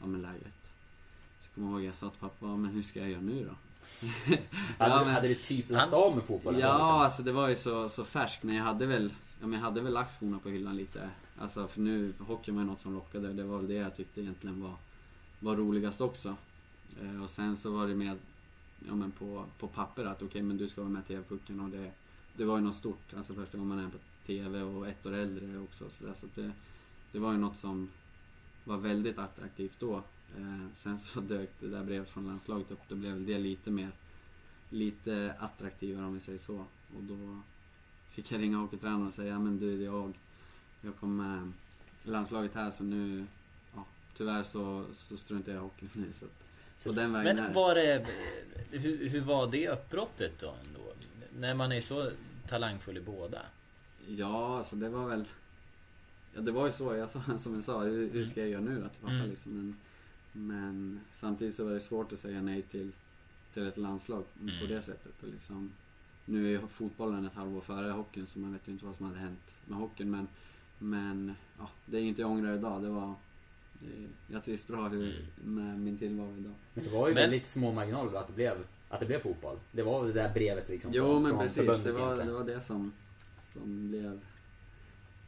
[0.00, 0.54] ja men lägret.
[1.40, 3.44] Så jag kommer ihåg jag sa till pappa, "Ja, men hur ska jag göra nu
[3.44, 3.54] då?
[4.78, 6.94] Hade, Ja, men- hade du typ lagt av med fotbollen Ja, liksom?
[6.96, 9.80] alltså det var ju så, så färskt, men jag hade väl Ja, men jag hade
[9.80, 11.10] väl lagt skorna på hyllan lite.
[11.38, 13.32] Alltså för nu, hockeyn var ju något som lockade.
[13.32, 14.74] Det var väl det jag tyckte egentligen var,
[15.40, 16.36] var roligast också.
[17.02, 18.18] Eh, och sen så var det med,
[18.88, 21.68] ja men på, på papper att okej men du ska vara med i TV-pucken och
[21.68, 21.90] det,
[22.36, 23.14] det var ju något stort.
[23.16, 25.90] Alltså första gången man är på TV och ett år äldre också.
[25.90, 26.50] Så, där, så det,
[27.12, 27.90] det var ju något som
[28.64, 29.96] var väldigt attraktivt då.
[30.38, 32.80] Eh, sen så dök det där brevet från landslaget upp.
[32.88, 33.90] Då blev det lite mer,
[34.70, 36.56] lite attraktivare om vi säger så.
[36.96, 37.40] Och då
[38.10, 40.12] fick jag ringa hockeytränaren och säga, ja men du, jag,
[40.80, 41.52] jag kommer med
[42.02, 43.26] landslaget här så nu,
[43.74, 43.84] ja,
[44.16, 46.12] tyvärr så, så struntar jag i hockeyn nu.
[46.12, 46.40] Så, att-
[46.76, 47.54] så den vägen är Men det.
[47.54, 48.06] var det...
[48.70, 50.92] Hur, hur var det uppbrottet då ändå?
[51.38, 52.10] När man är så
[52.48, 53.42] talangfull i båda?
[54.08, 55.24] Ja, alltså det var väl...
[56.34, 56.94] Ja, det var ju så.
[56.94, 59.30] Jag sa, som jag sa, hur, hur ska jag göra nu då till pappa Mm.
[59.30, 59.52] liksom?
[59.52, 59.76] Men,
[60.32, 62.92] men samtidigt så var det svårt att säga nej till,
[63.54, 64.68] till ett landslag på Mm.
[64.68, 65.22] det sättet.
[65.22, 65.70] Och liksom,
[66.24, 69.18] nu är fotbollen ett halvår före hockeyn så man vet ju inte vad som hade
[69.18, 70.10] hänt med hockeyn.
[70.10, 70.28] Men,
[70.78, 72.82] men ja, det är inget jag ångrar idag.
[72.82, 73.14] Det var...
[73.80, 76.52] Det, jag trivs bra hur, med min tillvaro idag.
[76.74, 78.56] Men det var ju Men- väldigt små marginaler att det blev,
[78.88, 79.56] att det blev fotboll.
[79.72, 82.00] Det var väl det där brevet liksom Jo från, men från precis, förbundet det var,
[82.06, 82.26] egentligen.
[82.32, 82.92] det var det som,
[83.54, 84.20] som blev,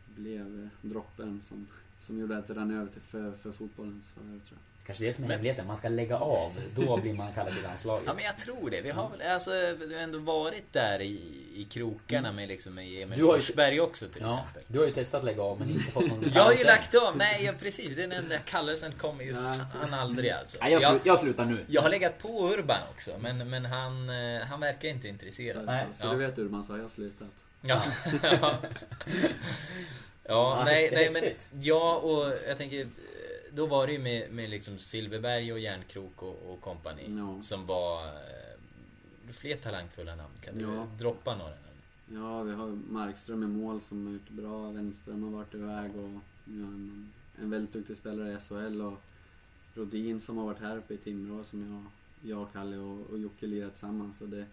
[0.07, 1.67] blev droppen som,
[2.01, 4.59] som gjorde att det rann över till för, för fotbollens förare tror jag.
[4.87, 5.67] Kanske det som är hemligheten.
[5.67, 6.53] Man ska lägga av.
[6.75, 8.05] Då blir man kallad till landslaget.
[8.07, 8.81] Ja men jag tror det.
[8.81, 9.51] Vi har väl alltså,
[9.87, 11.13] vi har ändå varit där i,
[11.55, 14.63] i krokarna med liksom med Emil Du har ju- Forsberg också till Ja, exempel.
[14.67, 16.67] du har ju testat att lägga av men inte fått någon Jag har ju kallelse.
[16.67, 17.17] lagt av.
[17.17, 17.97] Nej ja, precis.
[17.97, 20.59] Den enda kallelsen kommer ju fan aldrig alltså.
[20.63, 21.65] Nej, jag, Jag, slu, jag slutar nu.
[21.69, 25.65] jag har legat på Urban också men, men han, eh, han verkar inte intresserad.
[25.67, 25.87] Nej.
[25.93, 26.11] Så, så Ja.
[26.13, 27.29] du vet hur man sa, jag har slutat.
[28.23, 28.59] Ja.
[30.25, 30.63] ja.
[30.65, 32.87] nej, nej men ja och jag tänker eh,
[33.53, 37.43] då var det ju med, med liksom Silverberg och Järnkrok och, och company Ja.
[37.43, 40.35] som var eh, fler talangfulla namn.
[40.45, 40.87] Kan du Ja.
[40.99, 41.63] droppa några namn?
[42.23, 46.21] Ja, vi har Markström i mål som har gjort bra, Wenström har varit iväg och
[46.45, 49.01] Vi har en, en väldigt duktig spelare i SHL och
[49.75, 51.85] Rodin som har varit här uppe i Timrå som
[52.23, 54.19] jag, jag Kalle och, och Jocke lirar tillsammans.
[54.19, 54.47] Så det,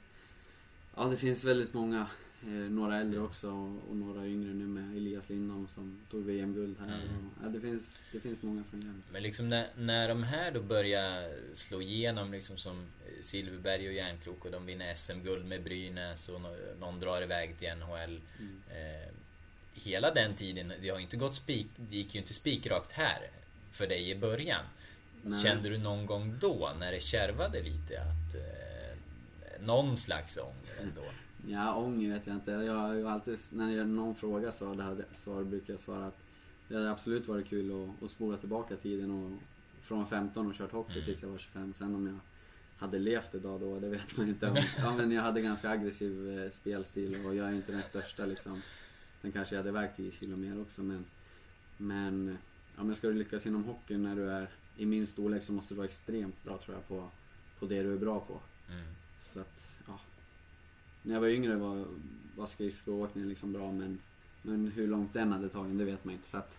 [0.96, 2.08] ja, det finns väldigt många.
[2.48, 3.48] Eh, några äldre också
[3.90, 6.86] och, några yngre nu med Elias Lindholm som tog VM-guld här.
[6.88, 7.30] Mm.
[7.44, 9.02] Ja, det, finns, det finns många från Gävle.
[9.12, 12.86] Men liksom när, när de här då börjar slå igenom liksom som
[13.22, 17.70] Silverberg och Järnkrok och de vinner SM-guld med Brynäs och nå- någon drar iväg till
[17.76, 18.22] NHL.
[18.40, 18.62] Mm.
[18.70, 19.10] Eh,
[19.74, 23.30] hela den tiden, det har inte gått spik, det gick ju inte spikrakt här
[23.72, 24.66] för dig i början.
[25.22, 25.44] Nej.
[25.44, 28.98] Kände du någon gång då, när det kärvade lite, att eh,
[29.66, 31.06] någon slags ånger ändå?
[31.48, 32.52] Ja, ånger vet jag inte.
[32.52, 36.18] Jag har ju alltid, när någon frågar så, det hade, så brukar jag svara att
[36.68, 39.32] det hade absolut varit kul att, att spola tillbaka tiden och
[39.82, 41.06] från 15 och kört hockey Mm.
[41.06, 41.74] tills jag var 25.
[41.74, 42.18] Sen om jag
[42.78, 44.50] hade levt idag då, det vet man inte.
[44.50, 44.58] Om.
[44.78, 48.62] Ja, men jag hade ganska aggressiv eh, spelstil och jag är inte den största liksom.
[49.22, 51.06] Sen kanske jag hade vägt 10 kilo mer också men,
[51.78, 52.38] men
[52.78, 55.74] ja, men ska du lyckas inom hockey när du är i min storlek så måste
[55.74, 57.10] du vara extremt bra tror jag på,
[57.60, 58.40] på det du är bra på.
[58.74, 58.86] Mm.
[61.04, 61.86] När jag var yngre var,
[62.36, 64.00] var skridskoåkningen liksom bra men,
[64.42, 66.30] men hur långt den hade tagit det vet man inte.
[66.30, 66.56] Så att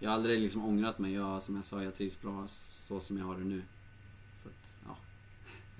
[0.00, 1.14] jag har aldrig liksom ångrat mig.
[1.14, 3.62] Jag, som jag sa, jag trivs bra så som jag har det nu.
[4.42, 4.54] Så att,
[4.86, 4.96] ja.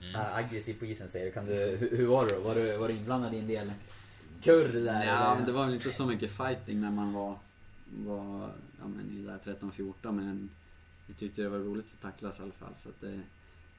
[0.00, 0.14] Mm.
[0.14, 1.32] Äh, aggressiv på isen säger du.
[1.32, 1.52] Kan du.
[1.54, 2.40] Hur, hur var du då?
[2.40, 3.72] Var du, var du inblandad i en del
[4.42, 5.04] kurr där?
[5.04, 5.36] ja, eller?
[5.36, 7.38] men det var väl inte så mycket fighting när man var,
[7.98, 10.50] var ja, men i där 13-14 men
[11.06, 12.74] jag tyckte det var roligt att tacklas i alla fall.
[12.82, 13.20] Så att det,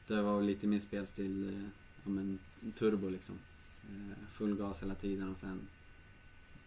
[0.08, 1.70] det var väl lite min spelstil, eh,
[2.04, 2.40] ja men
[2.78, 3.36] turbo liksom.
[3.90, 5.68] Eh, Full gas hela tiden och sen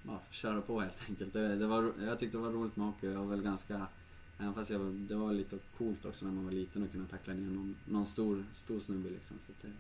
[0.02, 1.32] ja, köra på helt enkelt.
[1.32, 3.06] Det, det var, jag tyckte det var roligt med hockey.
[3.06, 3.86] Jag var väl ganska,
[4.38, 7.06] även fast jag var, det var lite coolt också när man var liten att kunna
[7.06, 9.36] tackla ner någon, någon stor, stor snubbe liksom.
[9.46, 9.72] Så det,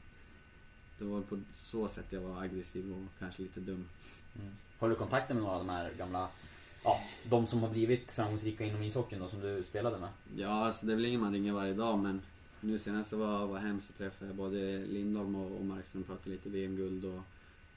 [0.98, 3.84] det var på så sätt jag var aggressiv och kanske lite dum.
[4.40, 4.52] Mm.
[4.78, 6.28] Har du kontakter med några av de här gamla,
[6.84, 10.08] ja, de som har blivit framgångsrika inom ishockeyn då, som du spelade med?
[10.36, 12.20] Ja, alltså det är väl ingen man ringer varje dag men
[12.60, 16.08] nu senast jag var, var hem så träffade jag både Lindholm och, och Markström och
[16.08, 17.20] pratade lite VM-guld och,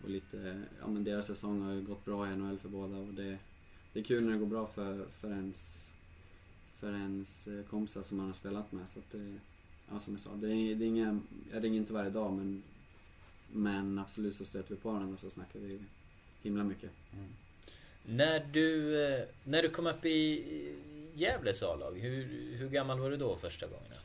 [0.04, 3.14] och lite, ja men deras säsong har ju gått bra i NHL för båda och
[3.14, 3.38] det,
[3.94, 5.90] det är kul när det går bra för, för ens,
[6.80, 9.36] för ens eh, kompisar som man har spelat med så att det,
[9.90, 11.20] ja som jag sa, det är, det är inga,
[11.54, 12.64] jag ringer inte varje dag men,
[13.52, 15.80] men absolut så stöter vi på varandra och så snackar vi
[16.42, 16.90] himla mycket.
[17.14, 17.30] Mm.
[18.06, 20.76] När du, eh, när du kom upp i
[21.14, 22.24] Gävles A-lag, hur,
[22.58, 23.98] hur gammal var du då första gången?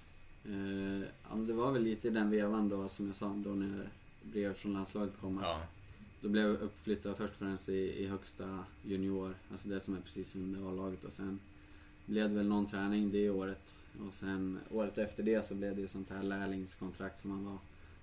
[0.49, 3.51] Eh, ja, men det var väl lite i den vevan då som jag sa då
[3.51, 3.89] när
[4.23, 5.39] brevet från landslaget kom.
[5.43, 5.63] Ja.
[6.21, 10.01] Då blev jag uppflyttad först och främst i, i högsta junior, alltså det som är
[10.01, 11.39] precis under A-laget och sen
[12.07, 13.75] blev det väl någon träning det året.
[14.01, 17.59] Och sen året efter det så blev det ju sånt här lärlingskontrakt som man var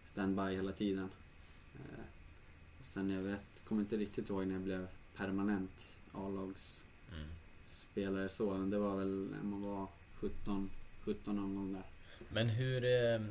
[0.05, 1.09] standby hela tiden.
[1.75, 2.03] Eh,
[2.79, 5.71] och sen jag vet, kommer inte riktigt ihåg när jag blev permanent
[6.11, 8.29] A-lagsspelare Mm.
[8.29, 9.87] så, men det var väl när man var
[10.19, 10.69] 17,
[11.03, 11.83] 17 någon gång där.
[12.33, 12.85] Men hur...
[12.85, 13.21] eh,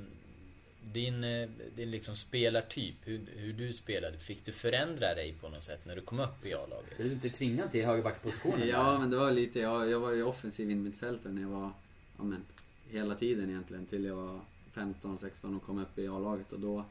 [0.92, 5.64] Din, eh, din liksom spelartyp, hur, hur du spelade, fick du förändra dig på något
[5.64, 7.12] sätt när du kom upp i Är du A-laget?
[7.12, 8.68] inte tvingad till högerbackspositionen?
[8.68, 11.70] Ja, men det var lite, jag, jag var ju offensiv innermittfältare när jag var,
[12.18, 12.42] ja men,
[12.90, 14.40] hela tiden egentligen till jag var
[14.72, 16.84] 15, 16 och kom upp i A-laget och då,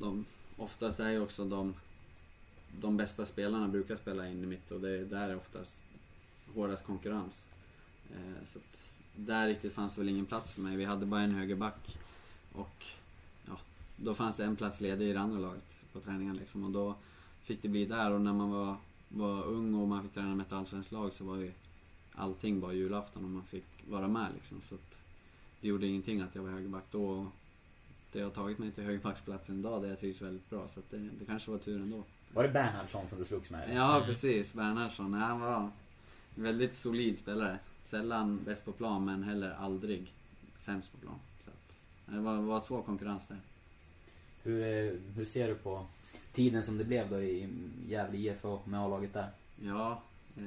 [0.00, 0.24] de,
[0.56, 1.74] oftast är ju också de,
[2.80, 5.72] de bästa spelarna brukar spela in i mitt och det är där är oftast
[6.54, 7.42] hårdast konkurrens.
[8.14, 8.77] Eh, så att
[9.18, 10.76] där riktigt fanns det väl ingen plats för mig.
[10.76, 11.98] Vi hade bara en högerback
[12.52, 12.86] och
[13.46, 13.58] ja,
[13.96, 16.94] då fanns det en plats ledig i det andra laget på träningen liksom och då
[17.42, 18.76] fick det bli där och när man var,
[19.08, 21.52] var ung och man fick träna med ett allsvenskt lag så var ju
[22.12, 24.60] allting bara julafton och man fick vara med liksom.
[24.68, 24.94] Så att
[25.60, 27.04] det gjorde ingenting att jag var högerback då.
[27.04, 27.26] Och
[28.12, 30.68] det har tagit mig till högerbacksplatsen idag där jag trivs väldigt bra.
[30.74, 32.02] Så att det, det kanske var tur ändå.
[32.34, 33.76] Var det Bernhardsson som du slogs med?
[33.76, 34.54] Ja, precis.
[34.54, 35.10] Bernhardsson.
[35.10, 35.70] Nej, Han var
[36.36, 37.58] en väldigt solid spelare.
[37.88, 40.12] Sällan bäst på plan, men heller aldrig
[40.58, 41.18] sämst på plan.
[41.44, 43.40] Så att, det var, var svår konkurrens där.
[44.42, 45.86] Hur, eh, hur ser du på
[46.32, 47.48] tiden som det blev då i
[47.86, 49.30] Gävle IF och med A-laget där?
[49.62, 50.02] Ja,
[50.36, 50.42] eh,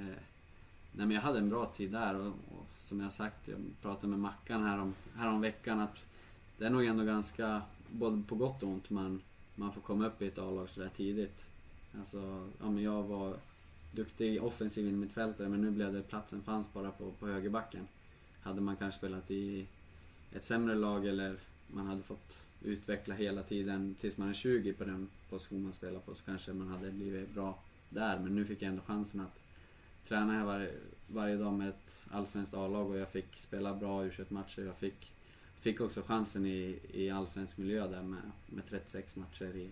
[0.92, 4.08] nej men jag hade en bra tid där och, och som jag sagt, jag pratade
[4.08, 5.98] med Mackan här om, här om veckan att
[6.58, 9.22] det är nog ändå ganska, både på gott och ont, man,
[9.56, 11.42] man får komma upp i ett A-lag sådär tidigt.
[12.00, 13.36] Alltså, ja men jag var
[13.92, 17.88] duktig offensiv innermittfältare men nu blev det, platsen fanns bara på, på högerbacken.
[18.42, 19.68] Hade man kanske spelat i
[20.32, 24.84] ett sämre lag eller man hade fått utveckla hela tiden tills man är 20 på
[24.84, 28.20] den position man spelar på så kanske man hade blivit bra där.
[28.20, 29.40] Men nu fick jag ändå chansen att
[30.08, 30.72] träna här varje,
[31.08, 35.12] varje dag med ett allsvenskt A-lag och jag fick spela bra u matcher Jag fick,
[35.62, 39.70] fick också chansen i, i allsvensk miljö där med, med 36 matcher i,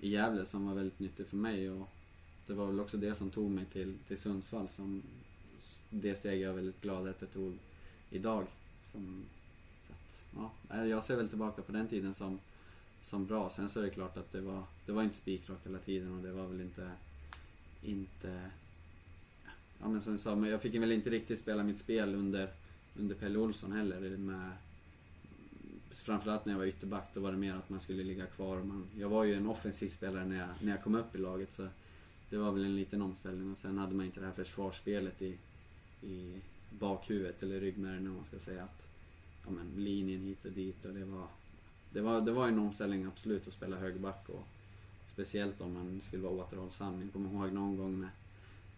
[0.00, 1.70] i Gävle som var väldigt nyttigt för mig.
[1.70, 1.88] Och
[2.50, 5.02] det var väl också det som tog mig till, till Sundsvall som
[5.90, 7.58] det steg jag är väldigt glad att jag tog
[8.10, 8.46] idag.
[8.92, 9.24] Som,
[9.86, 10.22] så att,
[10.68, 12.38] ja, äh, jag ser väl tillbaka på den tiden som,
[13.04, 13.50] som bra.
[13.50, 16.22] Sen så är det klart att det var, det var inte spikrakt hela tiden och
[16.22, 16.90] det var väl inte,
[17.82, 18.50] inte
[19.82, 22.50] Ja men som du sa, men jag fick väl inte riktigt spela mitt spel under,
[22.98, 24.16] under Pelle Olsson heller.
[24.16, 24.50] Med,
[25.90, 28.62] framförallt när jag var ytterback, då var det mer att man skulle ligga kvar.
[28.62, 31.54] Man, jag var ju en offensiv spelare när jag, när jag kom upp i laget
[31.54, 31.68] så
[32.30, 33.52] det var väl en liten omställning.
[33.52, 35.36] Och sen hade man inte det här försvarsspelet i,
[36.02, 36.40] i
[36.70, 38.64] bakhuvudet, eller ryggmärgen om man ska säga.
[38.64, 38.82] Att,
[39.44, 41.26] ja, men, linjen hit och dit och det var,
[41.92, 44.28] det var, det var en omställning absolut att spela högerback.
[44.28, 44.46] Och,
[45.12, 47.02] speciellt om man skulle vara återhållsam.
[47.02, 48.10] Jag kommer ihåg någon gång med,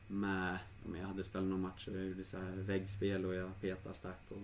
[0.06, 3.60] med om jag hade spelat någon match och jag gjorde så här väggspel och jag
[3.60, 4.36] petade stack och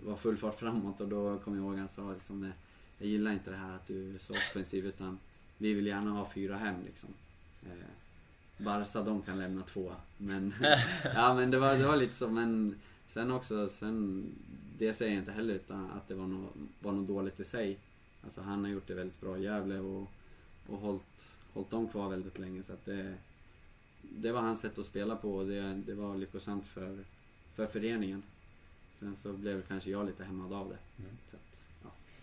[0.00, 2.52] det var full fart framåt och då kom jag ihåg han sa liksom
[2.98, 5.18] jag gillar inte det här att du är så offensiv utan
[5.58, 7.08] vi vill gärna ha fyra hem liksom.
[7.62, 7.88] Eh,
[8.56, 9.92] Barca de kan lämna två.
[10.18, 10.54] Men,
[11.14, 12.74] ja men det var, det var lite så men
[13.08, 14.24] sen också, sen,
[14.78, 17.78] det säger jag inte heller utan att det var något, var något dåligt i sig.
[18.24, 20.08] Alltså han har gjort det väldigt bra i Gävle och,
[20.66, 23.14] och hållit, hållit dem kvar väldigt länge så att det,
[24.02, 27.04] det var hans sätt att spela på och det, det var lyckosamt för,
[27.54, 28.22] för föreningen.
[28.98, 31.02] Sen så blev kanske jag lite hämmad av det.
[31.02, 31.16] Mm.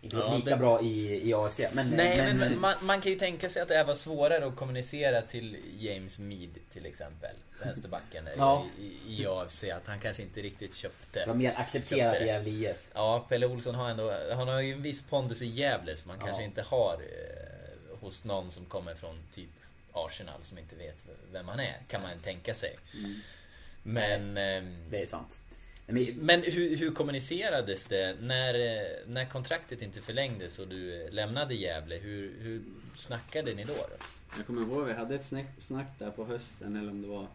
[0.03, 1.59] Inte Ja, lika det- bra i, i AFC.
[1.73, 4.55] Men, Nej, men, men, man, man kan ju tänka sig att det var svårare att
[4.55, 8.65] kommunicera till James Mead till exempel, vänsterbacken Ja.
[8.79, 11.19] i, i AFC, att han kanske inte riktigt köpte.
[11.19, 12.25] det var mer accepterat i.
[12.25, 12.89] Gävle IF.
[12.93, 16.17] Ja, Pelle Olsson har ändå, han har ju en viss pondus i Gävle som man
[16.19, 16.25] Ja.
[16.25, 19.49] kanske inte har eh, hos någon som kommer från typ
[19.93, 22.77] Arsenal som inte vet vem han är, kan man tänka sig.
[22.97, 23.15] Mm.
[23.83, 25.39] Men, ehm, Det är sant.
[25.87, 31.95] Men, hur, hur kommunicerades det när, eh, när kontraktet inte förlängdes och du lämnade Gävle?
[31.95, 32.61] Hur, hur
[32.95, 33.73] snackade ni då?
[33.73, 34.05] då?
[34.37, 37.27] Jag kommer ihåg vi hade ett snack, snack där på hösten eller om det var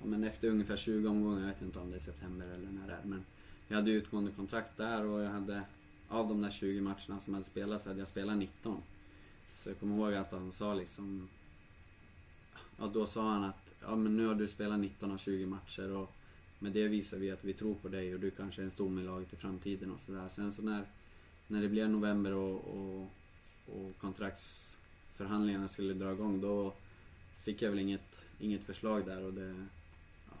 [0.00, 2.86] ja, men efter ungefär 20 omgångar, jag vet inte om det är september eller när
[2.86, 3.04] det är.
[3.04, 3.24] Men
[3.68, 5.62] jag hade utgående kontrakt där och jag hade
[6.08, 8.82] av de där 20 matcherna som hade spelats hade jag spelat 19.
[9.54, 11.28] Så jag kommer ihåg att han sa liksom
[12.78, 15.90] Ja då sa han att ja men nu har du spelat 19 av 20 matcher
[15.90, 16.12] och
[16.62, 19.00] med det visar vi att vi tror på dig och du kanske är en stomme
[19.00, 20.28] i laget i framtiden och sådär.
[20.28, 20.84] Sen så när,
[21.46, 23.10] när det blev november och, och,
[23.66, 26.72] och kontraktsförhandlingarna skulle dra igång då
[27.44, 29.66] fick jag väl inget, inget förslag där och det...
[30.26, 30.36] Ja.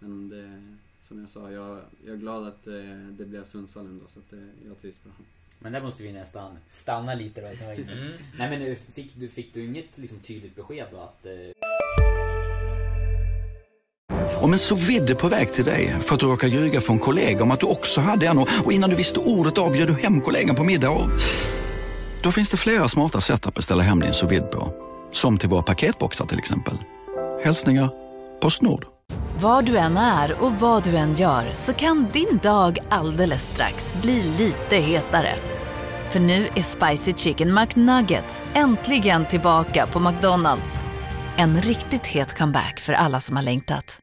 [0.00, 0.76] Sen det,
[1.08, 4.30] som jag sa, jag, jag är glad att det, det blev Sundsvall ändå så att
[4.30, 5.12] det, jag trivs bra.
[5.58, 7.56] men där måste vi nästan stanna lite då.
[7.56, 7.92] Som var inne.
[7.92, 8.12] Mm.
[8.38, 11.26] Nej men fick du, fick du inget liksom, tydligt besked då att...
[11.26, 11.75] Eh,
[14.40, 17.42] om en så vidde på väg till dig för att du råkar ljuga från kollega
[17.42, 19.94] om att du också hade en och och innan du visste ordet av bjöd du
[19.94, 21.10] hem kollegan på middag och...
[22.22, 24.72] Då finns det flera smarta sätt att beställa hem din sous vide på.
[25.12, 26.74] Som till våra paketboxar till exempel.
[27.44, 27.90] Hälsningar
[28.40, 28.86] Postnord.
[29.40, 33.94] Var du än är och vad du än gör så kan din dag alldeles strax
[34.02, 35.34] bli lite hetare.
[36.10, 40.78] För nu är Spicy Chicken McNuggets äntligen tillbaka på McDonalds.
[41.36, 43.98] En riktigt het comeback för alla som har längtat.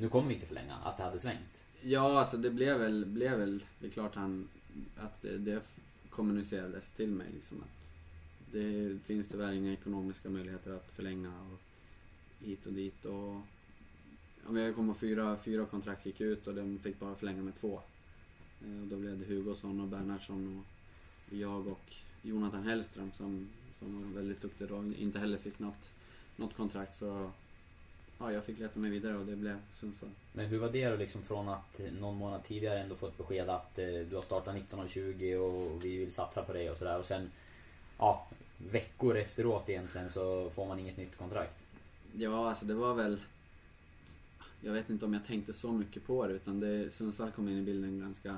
[0.00, 1.64] Nu kommer vi inte förlänga, att det hade svängt.
[1.82, 4.48] Ja, alltså det blev väl, blev väl, det är klart han,
[4.96, 5.60] att det, det
[6.10, 7.78] kommunicerades till mig liksom att
[8.52, 11.60] det finns tyvärr inga ekonomiska möjligheter att förlänga och
[12.46, 13.40] hit och dit och
[14.44, 17.42] ja, men jag kommer och fyra, fyra kontrakt gick ut och de fick bara förlänga
[17.42, 17.80] med två.
[18.60, 20.64] Och då blev det Hugosson och Bernhardsson
[21.30, 25.90] och jag och Jonathan Hellström som, som var väldigt duktig då, inte heller fick något,
[26.36, 27.30] något kontrakt så
[28.18, 30.10] ja, jag fick leta mig vidare och det blev Sundsvall.
[30.32, 33.78] Men hur var det då liksom från att någon månad tidigare ändå fått besked att
[33.78, 36.98] eh, du har startat 19 och 20 och vi vill satsa på dig och sådär
[36.98, 37.30] och sen
[37.98, 38.26] ja,
[38.58, 41.66] veckor efteråt egentligen så får man inget nytt kontrakt.
[42.16, 43.20] Ja, alltså det var väl...
[44.60, 47.58] Jag vet inte om jag tänkte så mycket på det utan det, Sundsvall kom in
[47.58, 48.28] i bilden ganska...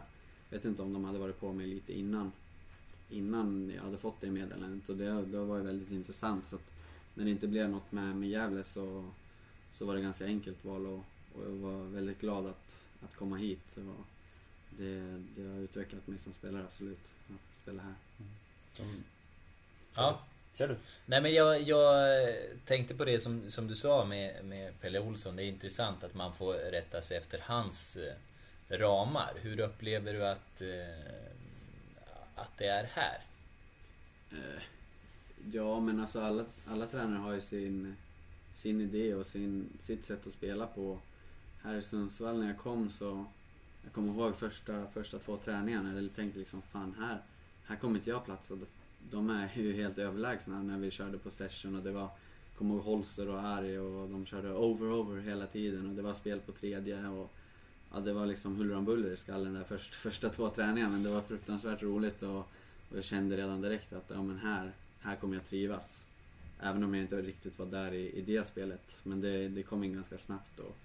[0.51, 2.33] Jag vet inte om de hade varit på mig lite innan.
[3.11, 6.71] Innan jag hade fått det meddelandet och det, det var ju väldigt intressant så att
[7.15, 9.05] när det inte blev något med, med Gävle så,
[9.81, 13.37] så var det ganska enkelt val och, och jag var väldigt glad att, att komma
[13.37, 13.61] hit.
[13.75, 13.95] Det, var,
[14.71, 17.95] det, det har utvecklat mig som spelare absolut, att spela här.
[18.77, 19.05] Som,
[19.95, 20.21] Ja.
[20.55, 20.77] Kör du.
[21.07, 22.09] Nej men jag, jag
[22.65, 25.37] tänkte på det som, som du sa med, med Pelle Olsson.
[25.37, 28.15] Det är intressant att man får rätta sig efter hans eh,
[28.79, 29.33] ramar.
[29.37, 31.13] Hur upplever du att, eh,
[32.35, 33.19] att det är här?
[34.31, 34.63] Eh,
[35.53, 37.97] Ja, men alltså alla, alla tränare har ju sin,
[38.61, 40.99] sin idé och sin, sitt sätt att spela på.
[41.63, 43.25] Här i Sundsvall när jag kom så,
[43.85, 47.19] jag kommer ihåg första, första två träningarna, jag tänkte liksom fan här,
[47.65, 48.55] här kommer inte jag platsa.
[49.11, 52.09] De- är ju helt överlägsna när vi körde på session och det var
[52.59, 56.15] kommer ihåg Holster och Harry och de körde over over hela tiden och det var
[56.15, 57.31] spel på tredje och
[57.93, 61.03] ja, det var liksom huller om buller i skallen där först, första två träningarna men
[61.03, 62.39] det var fruktansvärt roligt och,
[62.91, 66.00] och jag kände redan direkt att ja, men här, här kommer jag trivas.
[66.63, 68.97] Även om jag inte riktigt var där i, i det spelet.
[69.03, 70.61] Men det, det kom in ganska snabbt.
[70.61, 70.77] Och,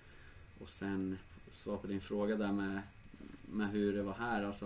[0.60, 1.18] och sen,
[1.52, 2.82] svar på din fråga där med,
[3.52, 4.44] med hur det var här.
[4.44, 4.66] Alltså,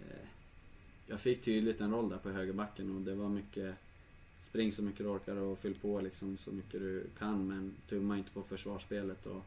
[0.00, 0.28] eh,
[1.06, 3.74] jag fick tydligt en roll där på högerbacken och det var mycket
[4.42, 8.18] spring så mycket du orkar och fyll på liksom så mycket du kan men tumma
[8.18, 9.26] inte på försvarsspelet.
[9.26, 9.42] Och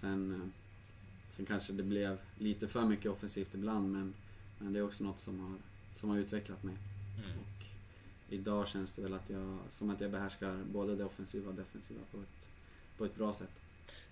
[0.00, 0.48] sen, eh,
[1.36, 4.14] sen kanske det blev lite för mycket offensivt ibland men,
[4.58, 5.56] men det är också något som har,
[5.96, 6.74] som har utvecklat mig.
[7.24, 7.38] Mm.
[8.32, 12.00] Idag känns det väl att jag, som att jag behärskar både det offensiva och defensiva
[12.10, 12.48] på ett,
[12.96, 13.50] på ett bra sätt.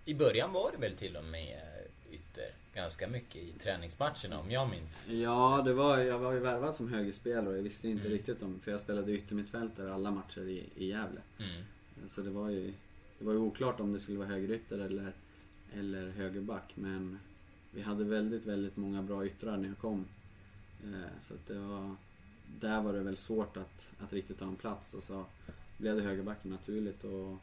[0.05, 1.61] I början var det väl till och med
[2.13, 2.45] ytter
[2.75, 5.09] ganska mycket i träningsmatcherna om jag minns.
[5.09, 8.13] Ja, det var, jag var ju värvad som högerspelare och jag visste inte Mm.
[8.19, 11.21] riktigt om, för jag spelade yttermittfältare alla matcher i, i Gävle.
[11.39, 11.63] Mm.
[12.09, 12.73] Så det var ju,
[13.19, 15.13] det var ju oklart om det skulle vara högerytter eller,
[15.75, 16.73] eller högerback.
[16.75, 17.19] Men
[17.75, 20.05] vi hade väldigt, väldigt många bra yttrar när jag kom.
[20.85, 21.97] Eh, Så det var,
[22.61, 25.25] där var det väl svårt att, att riktigt ta en plats och så
[25.77, 27.05] blev det högerbacken naturligt.
[27.05, 27.37] Och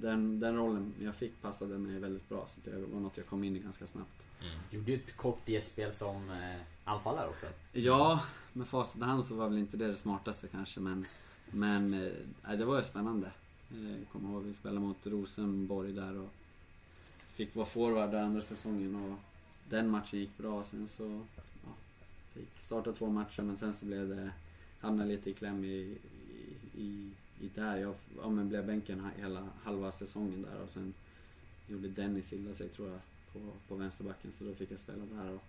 [0.00, 3.44] den, den rollen jag fick passade mig väldigt bra så det var något jag kom
[3.44, 4.22] in i ganska snabbt.
[4.40, 4.54] Mm.
[4.70, 7.46] Gjorde ju ett kort gästspel som eh, anfallare också.
[7.72, 11.04] Ja, med facit i hand så var väl inte det det smartaste kanske men,
[11.50, 13.30] men eh, det var ju spännande.
[13.70, 16.30] Eh, Jag kommer ihåg vi spelade mot Rosenborg där och
[17.34, 19.18] fick vara forward där andra säsongen och
[19.70, 20.64] den matchen gick bra.
[20.64, 21.20] Sen så
[22.34, 24.30] ja, fick starta två matcher men sen så blev det,
[24.80, 25.96] hamnade lite i kläm i,
[26.76, 27.10] i,
[27.40, 27.76] i, där.
[27.76, 30.94] Jag ja, men blev bänken hela halva säsongen där och sen
[31.68, 32.98] gjorde Dennis illa sig tror jag
[33.32, 35.42] på, på vänsterbacken så då fick jag spela där och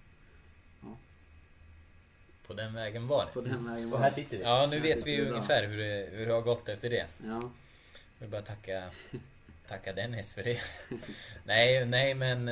[2.47, 3.31] På den vägen var det.
[3.31, 4.15] på den vägen Och var här det.
[4.15, 4.43] sitter vi.
[4.43, 7.07] Ja, nu vet vi ju ungefär hur det, hur det har gått efter det.
[7.25, 7.51] Ja.
[8.19, 8.91] Jag vill bara tacka,
[9.67, 10.61] tacka Dennis för det.
[11.45, 12.47] nej, nej men...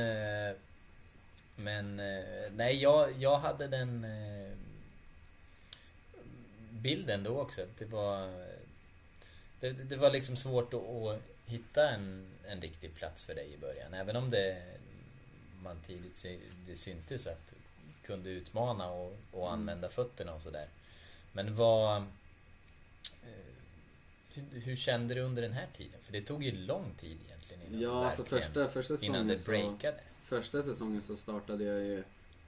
[1.56, 4.52] Men eh, nej, jag, jag hade den eh,
[6.70, 7.66] bilden då också.
[7.78, 8.44] Det var...
[9.60, 13.94] Det, det var liksom svårt att, hitta en, en riktig plats för dig i början.
[13.94, 14.62] Även om det
[15.62, 16.26] man tidigt
[16.66, 17.52] det syntes att
[18.02, 19.52] kunde utmana och, och Mm.
[19.52, 20.68] använda fötterna och sådär.
[21.32, 21.96] Men vad...
[21.96, 22.04] eh,
[24.34, 26.00] hur, hur kände du under den här tiden?
[26.02, 29.68] För det tog ju lång tid egentligen innan Ja, alltså första, första Innan det säsongen
[29.68, 30.00] så, breakade.
[30.32, 32.04] Första säsongen så startade jag ju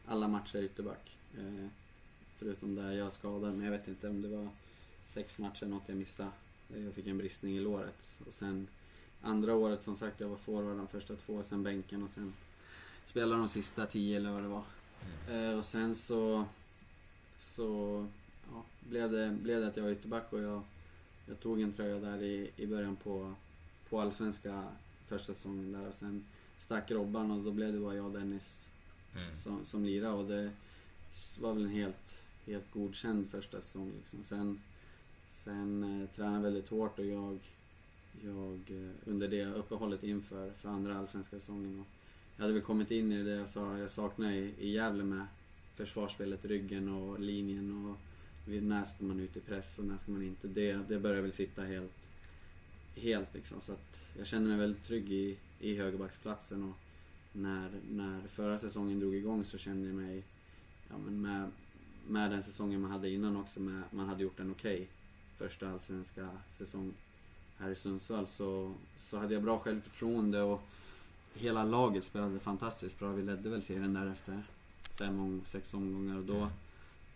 [0.06, 1.16] alla matcher ytterback.
[1.38, 1.66] Eh,
[2.38, 4.48] förutom där jag skadade men jag vet inte om det var
[5.08, 6.30] sex matcher något jag missade.
[6.74, 8.14] Eh, Jag fick en bristning i låret.
[8.26, 8.66] Och sen
[9.22, 12.34] andra året som sagt, jag var forward de första två, sen bänken och sen
[13.06, 14.64] spelade de sista tio eller vad det var.
[15.28, 15.50] Mm.
[15.50, 16.44] Eh, och sen så,
[17.38, 18.06] så
[18.52, 20.62] ja, blev, det, blev det att jag var ytterback och jag,
[21.26, 23.34] jag tog en tröja där i, i början på,
[23.88, 24.64] på allsvenska
[25.08, 26.24] första säsongen där och sen
[26.64, 28.64] stack Robban och då blev det bara jag och Dennis
[29.16, 29.36] Mm.
[29.36, 30.50] som, som lirade och det
[31.40, 34.24] var väl en helt, helt godkänd första säsong liksom.
[34.24, 34.60] Sen,
[35.44, 37.38] sen eh, tränade jag väldigt hårt och jag,
[38.24, 41.86] jag eh, under det uppehållet inför för andra allsvenska säsongen och
[42.36, 45.26] jag hade väl kommit in i det jag sa jag saknade i, i Gävle med
[45.76, 47.96] försvarsspelet, ryggen och linjen och
[48.46, 50.48] när ska man ut i press och när ska man inte.
[50.48, 52.08] Det, det började väl sitta helt,
[52.94, 53.60] helt liksom.
[53.60, 56.76] Så att jag kände mig väldigt trygg i, i högerbacksplatsen och
[57.32, 60.22] när, när förra säsongen drog igång så kände jag mig,
[60.88, 61.50] ja men med,
[62.08, 64.88] med den säsongen man hade innan också, med, man hade gjort en okej
[65.38, 66.92] första allsvenska säsong
[67.58, 68.74] här i Sundsvall så,
[69.10, 70.62] så hade jag bra självförtroende och
[71.34, 73.12] hela laget spelade fantastiskt bra.
[73.12, 74.42] Vi ledde väl serien där efter
[74.98, 76.50] fem, om, sex omgångar och då,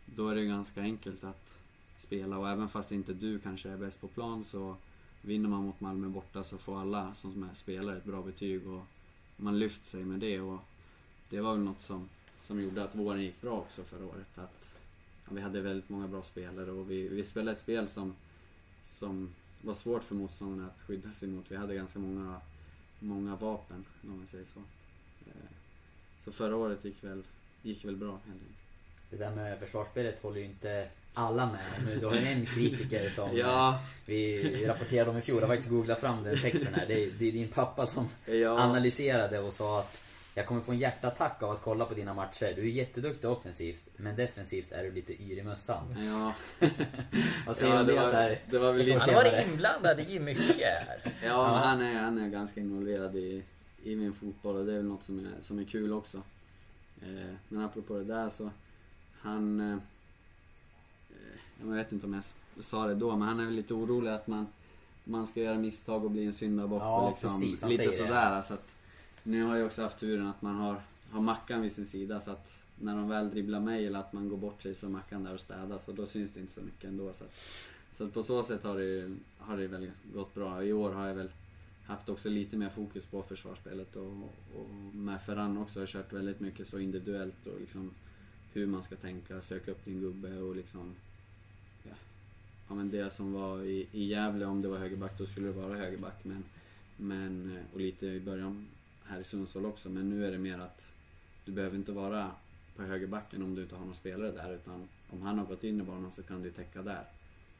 [0.06, 1.54] då är det ganska enkelt att
[1.98, 4.76] spela och även fast inte du kanske är bäst på plan så
[5.22, 8.82] vinner man mot Malmö borta så får alla som är spelare ett bra betyg och
[9.36, 10.60] man lyft sig med det och
[11.30, 12.08] det var väl något som,
[12.46, 14.38] som gjorde att våren gick bra också förra året.
[14.38, 14.64] Att,
[15.24, 18.14] ja, vi hade väldigt många bra spelare och vi, vi spelade ett spel som,
[18.90, 21.50] som var svårt för motståndarna att skydda sig mot.
[21.50, 22.40] Vi hade ganska många,
[23.00, 24.60] många vapen om man säger så.
[25.26, 25.50] Eh,
[26.24, 27.22] så förra året gick väl,
[27.62, 28.67] gick väl bra helt enkelt.
[29.10, 31.86] Det där med försvarsspelet håller ju inte alla med.
[31.86, 35.36] Nu, Du har ju en kritiker som Ja, vi rapporterade om i fjol.
[35.36, 36.86] Jag har faktiskt googlat fram den texten här.
[36.86, 38.58] Det är, det är din pappa som ja.
[38.58, 40.02] analyserade och sa att
[40.34, 42.52] jag kommer få en hjärtattack av att kolla på dina matcher.
[42.56, 45.96] Du är jätteduktig offensivt, men defensivt är du lite yr i mössan.
[46.06, 46.34] Ja,
[47.46, 48.38] Vad säger ja du om det, var, så här?
[48.46, 48.92] det var väl.
[48.92, 51.00] Han har varit inblandad i mycket här.
[51.24, 53.42] Ja, Han, är, han är ganska involverad i,
[53.82, 56.22] i min fotboll och det är väl något som är, som är kul också.
[57.02, 58.50] Eh, men apropå det där så,
[59.20, 59.60] han...
[59.60, 59.72] Eh,
[61.10, 62.24] eh, jag vet inte om jag
[62.64, 64.46] sa det då, men han är väl lite orolig att man,
[65.04, 67.92] man ska göra misstag och bli en syndabock Ja, och liksom precis, han lite det.
[67.92, 68.42] sådär.
[68.42, 68.66] Så att,
[69.22, 72.30] nu har jag också haft turen att man har, har Mackan vid sin sida så
[72.30, 75.24] att när de väl dribblar mig eller att man går bort sig så är Mackan
[75.24, 77.12] där och städar så då syns det inte så mycket ändå.
[77.12, 77.34] Så, att,
[77.96, 80.64] så att på så sätt har det, har det väl gått bra.
[80.64, 81.30] I år har jag väl
[81.86, 84.12] haft också lite mer fokus på försvarsspelet och,
[84.56, 87.90] och med Ferran också har jag kört väldigt mycket så individuellt och liksom
[88.52, 90.94] hur man ska tänka, söka upp din gubbe och liksom
[91.82, 91.94] ja,
[92.68, 95.52] ja men det som var i, i Gävle om det var högerback då skulle det
[95.52, 96.44] vara högerback men,
[96.96, 98.66] men eh, och lite i början
[99.04, 100.82] här i Sundsvall också men nu är det mer att
[101.44, 102.30] du behöver inte vara
[102.76, 105.80] på högerbacken om du inte har någon spelare där utan om han har gått in
[105.80, 107.04] i banan så kan du täcka där.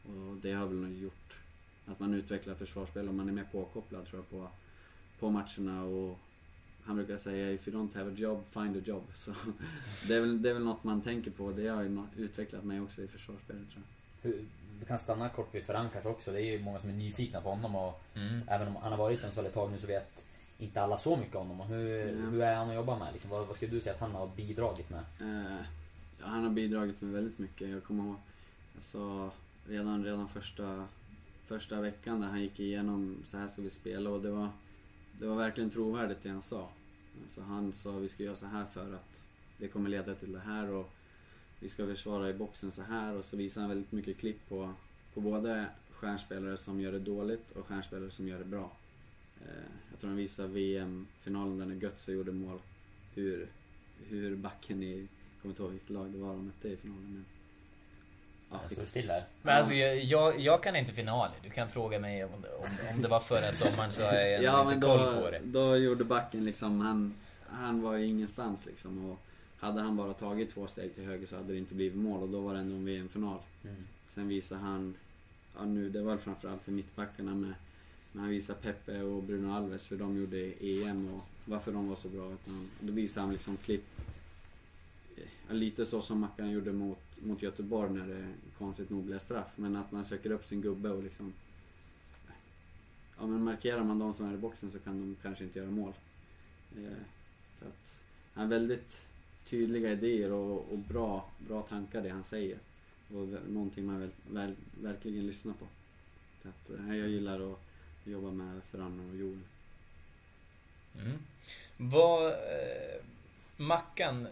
[0.03, 1.35] Och det har väl nog gjort
[1.87, 4.49] att man utvecklar försvarsspel och man är mer påkopplad tror jag på,
[5.19, 6.19] på matcherna och
[6.89, 9.03] han brukar säga if you don't have a job, find a job.
[9.17, 9.35] Så
[10.09, 11.53] det är väl, det är väl något man tänker på.
[11.53, 13.83] Det har ju utvecklat mig också i försvarsspelet tror
[14.23, 14.31] jag.
[14.31, 14.45] Hur,
[14.81, 16.33] vi kan stanna kort vid Ferran kanske också.
[16.33, 18.41] Det är ju många som är nyfikna på honom och Mm.
[18.49, 20.27] även om han har varit i Sundsvall ett tag nu så vet
[20.59, 21.67] inte alla så mycket om honom.
[21.69, 22.31] Hur, Mm.
[22.33, 23.13] hur är han att jobba med?
[23.13, 25.01] Liksom, vad, vad skulle du säga att han har bidragit med?
[25.21, 25.57] Eh,
[26.21, 27.69] ja, han har bidragit med väldigt mycket.
[27.71, 28.17] Jag kommer ihåg,
[28.77, 29.31] alltså,
[29.69, 30.85] redan, redan första,
[31.47, 34.49] första veckan där han gick igenom så här ska vi spela och det var,
[35.21, 36.69] det var verkligen trovärdigt det han sa.
[37.23, 39.09] Alltså, han sa vi ska göra så här för att
[39.59, 40.91] det kommer leda till det här och
[41.61, 44.73] vi ska försvara i boxen så här och så visar han väldigt mycket klipp på,
[45.15, 48.73] på både stjärnspelare som gör det dåligt och stjärnspelare som gör det bra.
[49.41, 52.59] Eh, jag tror han visar VM-finalen där när Götze gjorde mål.
[53.15, 53.49] Hur,
[54.09, 57.13] hur backen i, jag kommer inte ihåg vilket lag det var de mötte i finalen
[57.13, 57.25] men...
[58.51, 59.25] Ja, Jag står still här.
[59.43, 61.35] Men alltså jag, jag, jag kan inte finaler.
[61.43, 64.65] Du kan fråga mig om, om, om det var förra sommaren så har jag ja
[64.65, 65.41] men inte koll då, på det.
[65.45, 67.15] då gjorde backen liksom, han,
[67.47, 69.19] han var ju ingenstans liksom och
[69.59, 72.29] hade han bara tagit två steg till höger så hade det inte blivit mål och
[72.29, 73.39] då var det ändå en VM-final.
[73.65, 73.77] Mm.
[74.15, 74.95] Sen visar han,
[75.59, 77.55] ja nu, det var väl framförallt för mittbackarna med,
[78.13, 81.89] men han visar Pepe och Bruno Alves hur de gjorde i EM och varför de
[81.89, 82.33] var så bra.
[82.33, 83.85] Utan, då visar han liksom klipp,
[85.51, 89.53] lite så som Mackan gjorde mot, mot Göteborg när det konstigt nog blev straff.
[89.57, 91.33] Men att man söker upp sin gubbe och liksom,
[93.19, 95.71] ja men markerar man de som är i boxen så kan de kanske inte göra
[95.71, 95.93] mål.
[96.77, 97.03] Eh,
[97.59, 97.95] så att,
[98.35, 98.97] han har väldigt
[99.45, 102.59] tydliga idéer och, och bra, bra tankar det han säger.
[103.15, 105.67] Och någonting man väl, väl, verkligen lyssnar på.
[106.43, 107.59] Så att, eh, jag gillar att
[108.05, 109.41] jobba med Ferran och Joel.
[111.01, 111.19] Mm.
[111.77, 112.27] Vad...
[112.27, 113.05] Eh,
[113.61, 114.29] Mackan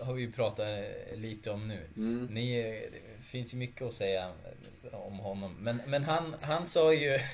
[0.00, 0.68] har vi ju pratat
[1.14, 1.80] lite om nu.
[1.96, 2.24] Mm.
[2.24, 2.62] Ni,
[2.92, 4.32] det finns ju mycket att säga
[4.92, 5.56] om honom.
[5.60, 7.18] Men, men han, han sa ju...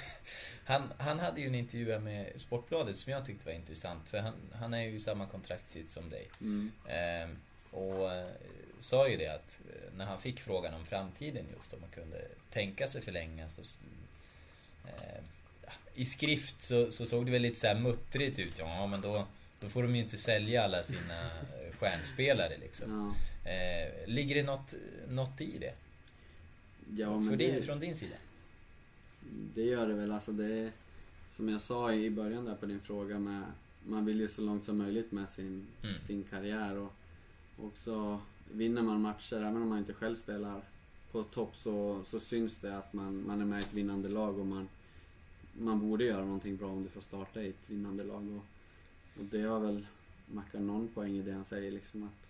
[0.69, 4.09] Han, han hade ju en intervju med Sportbladet som jag tyckte var intressant.
[4.09, 6.29] För han, han är ju i samma kontraktssits som dig.
[6.41, 6.73] Mm.
[6.89, 7.37] Eh,
[7.79, 8.11] och
[8.79, 12.29] sa ju det att eh, när han fick frågan om framtiden just om man kunde
[12.51, 13.63] tänka sig förlänga så
[14.85, 15.23] eh,
[15.95, 18.59] I skrift så, så såg det väl lite så här muttrigt ut.
[18.59, 19.27] Ja men då,
[19.61, 21.31] då får de ju inte sälja alla sina
[21.79, 22.91] stjärnspelare liksom.
[22.91, 23.15] Ja,
[23.51, 24.75] Eh, ligger det något,
[25.09, 25.75] något i det?
[26.97, 28.17] ja men din, det, Från din sida?
[29.55, 30.13] det gör det väl.
[30.13, 30.73] Alltså det
[31.37, 33.43] som jag sa i början där på din fråga med
[33.85, 35.95] man vill ju så långt som möjligt med sin, Mm.
[35.99, 36.93] sin karriär och
[37.63, 38.21] också
[38.53, 40.61] vinner man matcher, även om man inte själv spelar
[41.13, 44.39] på topp så, så syns det att man, man är med i ett vinnande lag
[44.39, 44.69] och man,
[45.53, 48.23] man borde göra någonting bra om du får starta i ett vinnande lag.
[48.37, 48.45] Och,
[49.21, 49.87] och det har väl
[50.27, 52.27] Mackan någon poäng i det han säger liksom att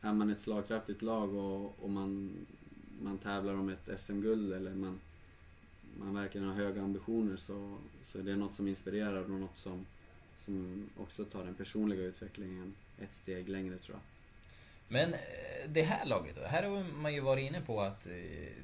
[0.00, 2.32] är man ett slagkraftigt lag och, och man,
[3.02, 5.00] man tävlar om ett SM-guld eller man,
[5.98, 7.76] man verkligen har höga ambitioner så,
[8.06, 9.86] så är det något som inspirerar och något som,
[10.44, 14.02] som också tar den personliga utvecklingen ett steg längre tror jag.
[14.88, 15.20] Men eh,
[15.68, 16.42] det här laget då?
[16.42, 18.12] Här har man ju varit inne på att eh,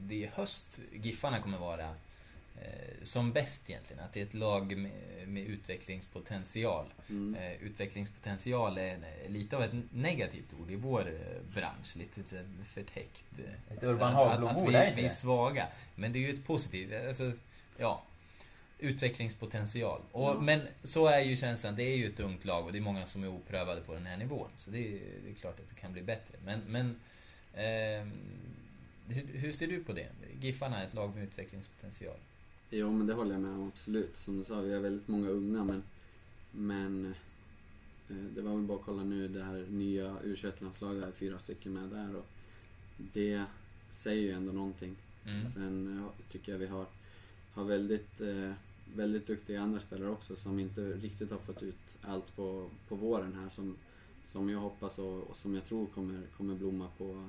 [0.01, 1.95] det i höst Giffarna kommer vara
[3.03, 4.03] som bäst egentligen.
[4.03, 6.87] Att det är ett lag med, med utvecklingspotential.
[7.09, 7.35] Mm.
[7.35, 8.95] Eh, utvecklingspotential är
[9.25, 11.97] eh, lite av ett negativt ord i vår eh, bransch.
[11.97, 12.45] Lite
[12.75, 13.39] förtäckt.
[13.39, 15.69] eh, Ett Urban Hagblom-ord, är inte vi är svaga.
[15.95, 17.33] Men det är ju ett positivt, alltså,
[17.77, 18.03] ja.
[18.79, 20.01] Utvecklingspotential.
[20.13, 20.41] Och, Ja.
[20.41, 23.07] Men så är ju känslan, det är ju ett ungt lag och det är många
[23.07, 24.51] som är oprövade på den här nivån.
[24.57, 26.35] Så det är, det är klart att det kan bli bättre.
[26.45, 27.01] Men, men
[27.55, 28.13] ehm,
[29.09, 30.09] hur, hur ser du på det?
[30.41, 32.17] Giffarna är ett lag med utvecklingspotential.
[32.71, 34.17] Jo men det håller jag med om absolut.
[34.17, 35.83] Som du sa, vi har väldigt många unga men,
[36.51, 37.15] men
[38.09, 41.39] eh, det var väl bara att kolla nu det här nya u landslaget är fyra
[41.39, 42.27] stycken med där och
[42.97, 43.45] det
[43.91, 44.97] säger ju ändå någonting.
[45.25, 45.53] Mm.
[45.53, 46.87] Sen eh, tycker jag vi har,
[47.55, 48.53] har väldigt, eh,
[48.95, 53.35] väldigt duktiga andra spelare också som inte riktigt har fått ut allt på, på våren
[53.35, 53.77] här som,
[54.33, 57.29] som jag hoppas och, och som jag tror kommer, kommer blomma på,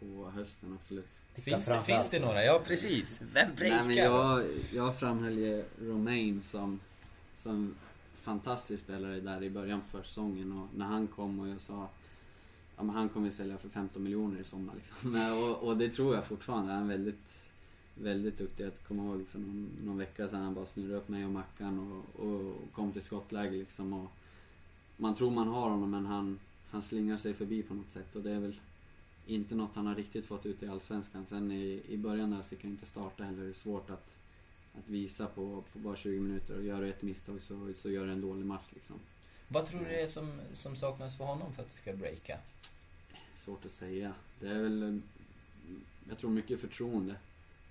[0.00, 1.08] på hösten absolut.
[1.42, 2.44] Finns finns det några?
[2.44, 3.22] Ja precis.
[3.32, 3.76] Vem breakar?
[3.76, 6.80] Nej, men jag, jag framhöll ju Romain som,
[7.42, 7.74] som
[8.22, 11.88] fantastisk spelare där i början på försäsongen och när han kom och jag sa
[12.78, 15.14] Ja men han kommer sälja för 15 miljoner i sommar liksom.
[15.42, 16.72] Och, och det tror jag fortfarande.
[16.72, 17.44] Han är väldigt,
[17.94, 18.64] väldigt duktig.
[18.64, 21.78] Jag kommer ihåg för någon, någon vecka sedan han bara snurrade upp mig och Mackan
[21.78, 23.92] och, och kom till skottläge liksom.
[23.92, 24.10] Och
[24.96, 26.38] man tror man har honom men han,
[26.70, 28.60] han slingar sig förbi på något sätt och det är väl
[29.28, 31.26] inte något han har riktigt fått ut i Allsvenskan.
[31.26, 33.42] Sen i, i början där fick han inte starta heller.
[33.42, 34.14] Det är svårt att,
[34.78, 38.06] att visa på, på bara 20 minuter och gör du ett misstag så, så gör
[38.06, 38.96] du en dålig match liksom.
[39.48, 42.38] Vad tror du det är som, som saknas för honom för att det ska breaka?
[43.36, 44.14] Svårt att säga.
[44.40, 45.02] Det är väl, mm,
[46.08, 47.16] jag tror mycket förtroende.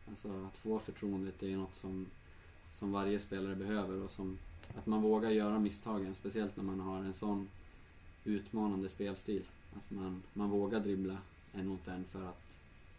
[0.10, 2.06] Alltså att få förtroendet det är något som,
[2.74, 4.38] som varje spelare behöver och som,
[4.78, 6.16] att man vågar göra misstagen.
[6.16, 7.50] Speciellt när man har en sån
[8.24, 9.44] utmanande spelstil.
[9.76, 11.18] Att man, man vågar dribbla
[11.54, 12.42] en mot en för att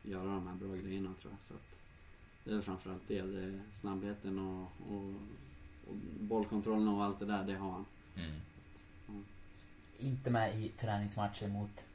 [0.03, 1.49] göra de här bra grejerna tror jag.
[1.49, 1.78] Så att
[2.44, 3.22] det är framförallt det.
[3.22, 5.14] det är snabbheten och, och,
[5.88, 7.84] och bollkontrollen och allt det där, det har han.
[8.16, 8.40] Mm.
[9.99, 11.86] Inte med i träningsmatchen mot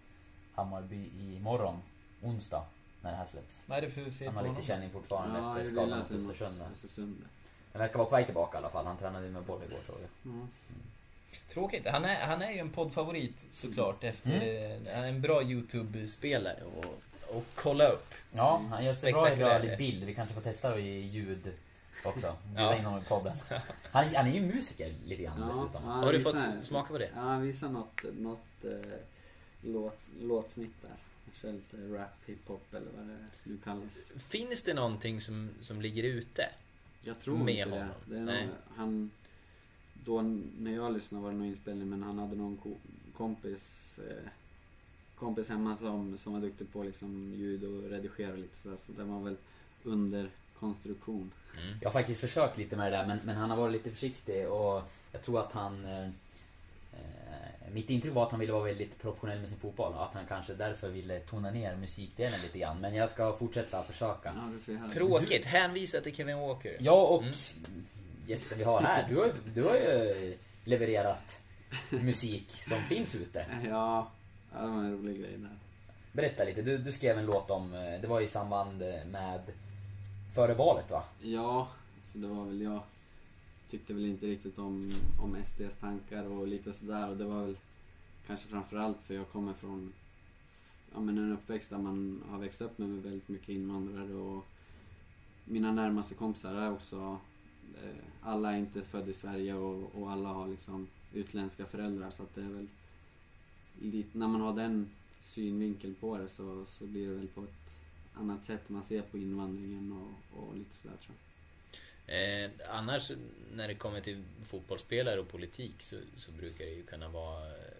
[0.56, 1.80] Hammarby imorgon,
[2.22, 2.66] onsdag,
[3.01, 3.64] när det här släpps.
[3.68, 6.62] Vad är det för fel Han har lite känning fortfarande Ja, efter skadan mot Östersund.
[7.72, 8.86] Han verkar vara på väg tillbaka i alla fall.
[8.86, 10.34] Han tränade ju med boll igår såg jag.
[10.34, 10.47] Ja.
[11.54, 11.88] Tråkigt.
[11.88, 14.32] Han är, han är ju en poddfavorit såklart efter...
[14.42, 14.88] Mm.
[14.96, 16.86] Han är en bra YouTube-spelare och,
[17.38, 18.14] och kolla upp.
[18.32, 20.04] Ja, han gör sig bra i rörlig bild.
[20.04, 21.52] Vi kanske får testa det i ljud
[22.06, 22.36] också.
[22.48, 22.78] Bjuda Ja.
[22.78, 23.34] in honom i podden.
[23.92, 25.84] Han, han är ju musiker lite grann dessutom.
[25.84, 27.10] han Har du fått smaka på det?
[27.16, 28.98] Ja, han visar något, något eh,
[29.62, 30.92] låt, låtsnitt där.
[31.42, 33.92] Kör lite rap, hiphop eller vad det nu kallas.
[34.30, 36.50] Finns det någonting som, som ligger ute?
[37.02, 37.88] Jag tror Med inte honom?
[38.06, 38.16] det.
[38.16, 38.46] det är Nej.
[38.46, 39.12] nog, han,
[40.06, 40.22] då
[40.58, 42.76] när jag lyssnade var det nog inspelning men han hade någon ko,
[43.18, 44.30] kompis eh,
[45.16, 48.78] kompis hemma som, som var duktig på liksom ljud och redigera lite sådär.
[48.86, 49.36] Så det var väl
[49.84, 50.30] under
[50.60, 51.32] konstruktion.
[51.82, 54.47] Jag har faktiskt försökt lite med det där men, men han har varit lite försiktig
[54.49, 54.82] och
[55.12, 55.86] jag tror att han...
[55.86, 56.08] Eh,
[56.93, 60.14] eh, mitt intryck var att han ville vara väldigt professionell med sin fotboll och att
[60.14, 62.82] han kanske därför ville tona ner musikdelen lite grann.
[62.82, 64.34] Men jag ska fortsätta försöka.
[64.36, 64.89] Ja, du.
[64.89, 65.45] Tråkigt.
[65.45, 66.78] Hänvisa till Kevin Walker.
[66.80, 67.34] Ja och Mm.
[68.28, 71.42] Gästen vi har här, du har, du har ju levererat
[71.92, 73.46] musik som finns ute.
[73.70, 74.12] Ja,
[74.54, 75.58] ja, det var en rolig grej där.
[76.12, 79.42] Berätta lite, du, du skrev en låt om, eh, det var i samband med
[80.36, 81.04] före valet va?
[81.22, 81.68] Ja,
[82.06, 82.82] så det var väl jag
[83.74, 87.58] tyckte väl inte riktigt om, om SDs tankar och lite sådär och det var väl
[88.28, 89.94] kanske framförallt för jag kommer från
[90.94, 94.46] ja, men en uppväxt där man har växt upp med väldigt mycket invandrare och
[95.46, 97.18] mina närmaste kompisar är också eh,
[98.22, 102.36] alla är inte födda i Sverige och, och alla har liksom utländska föräldrar så att
[102.36, 102.68] det är väl
[103.82, 104.89] lite, när man har den
[105.24, 107.49] synvinkeln på det så, så blir det väl på ett
[108.14, 111.24] annat sätt man ser på invandringen och, och lite sådär tror jag.
[112.07, 113.11] Eh, annars
[113.53, 117.74] när det kommer till fotbollsspelare och politik så, så brukar det ju kunna vara eh,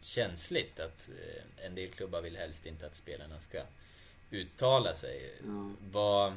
[0.00, 3.62] känsligt att eh, en del klubbar vill helst inte att spelarna ska
[4.30, 5.34] uttala sig.
[5.44, 5.72] Ja.
[5.92, 6.32] Vad,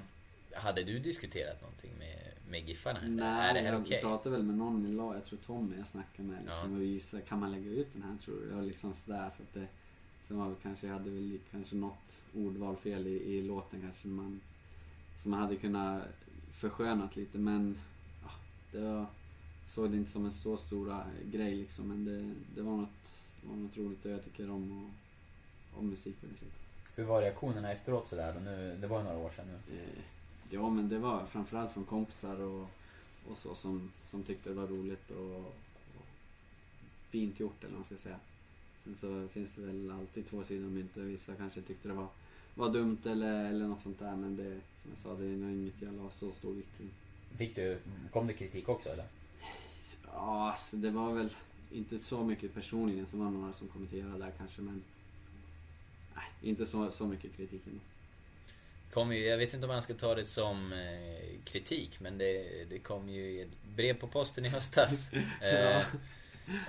[0.54, 3.00] hade du diskuterat någonting med, med Giffarna?
[3.08, 4.02] Nej, är det här jag okej?
[4.02, 6.76] pratade väl med någon i lag, jag tror Tommy jag snackade med liksom, Ja.
[6.78, 8.56] och visade, kan man lägga ut den här tror du?
[8.56, 9.68] Och liksom sådär så att det,
[10.28, 11.98] sen var det kanske, jag hade väl kanske något
[12.36, 14.42] ordvalfel i, i låten kanske man,
[15.22, 16.04] som man hade kunnat
[16.52, 17.78] förskönat lite men
[18.24, 18.32] ja,
[18.72, 19.06] det var,
[19.70, 23.10] såg det inte som en så stor grej liksom men det, det var något,
[23.42, 24.86] det var något roligt och jag tycker om,
[25.74, 26.54] och, om musik på det sättet.
[26.96, 28.40] Hur var reaktionerna efteråt sådär?
[28.46, 29.76] Nu, det var ju några år sedan nu.
[30.54, 32.68] Ja men det var framförallt från kompisar och,
[33.32, 36.06] och så som, som tyckte det var roligt och, och
[37.10, 38.20] fint gjort eller vad man ska säga.
[38.84, 41.04] Sen så finns det väl alltid två sidor av myntet.
[41.04, 42.08] Vissa kanske tyckte det var,
[42.56, 45.52] var dumt eller, eller något sånt där men det, som jag sa, det är nog
[45.52, 46.90] inget jag la så stor vikt vid.
[47.38, 47.80] Fick du,
[48.12, 49.06] kom det kritik också eller?
[50.06, 51.30] Ja, alltså det var väl
[51.72, 53.06] inte så mycket personligen.
[53.06, 54.84] Sen var det några som kommenterade där kanske men
[56.16, 57.80] nej, inte så, så mycket kritik ändå.
[58.94, 62.66] Kom ju, jag vet inte om man ska ta det som eh, kritik men det,
[62.70, 65.14] det kom ju ett brev på posten i höstas.
[65.42, 65.86] eh,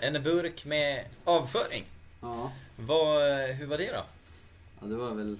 [0.00, 1.84] en burk med avföring.
[2.20, 4.04] Ja, Vad, hur var det då?
[4.80, 5.38] Ja, det var väl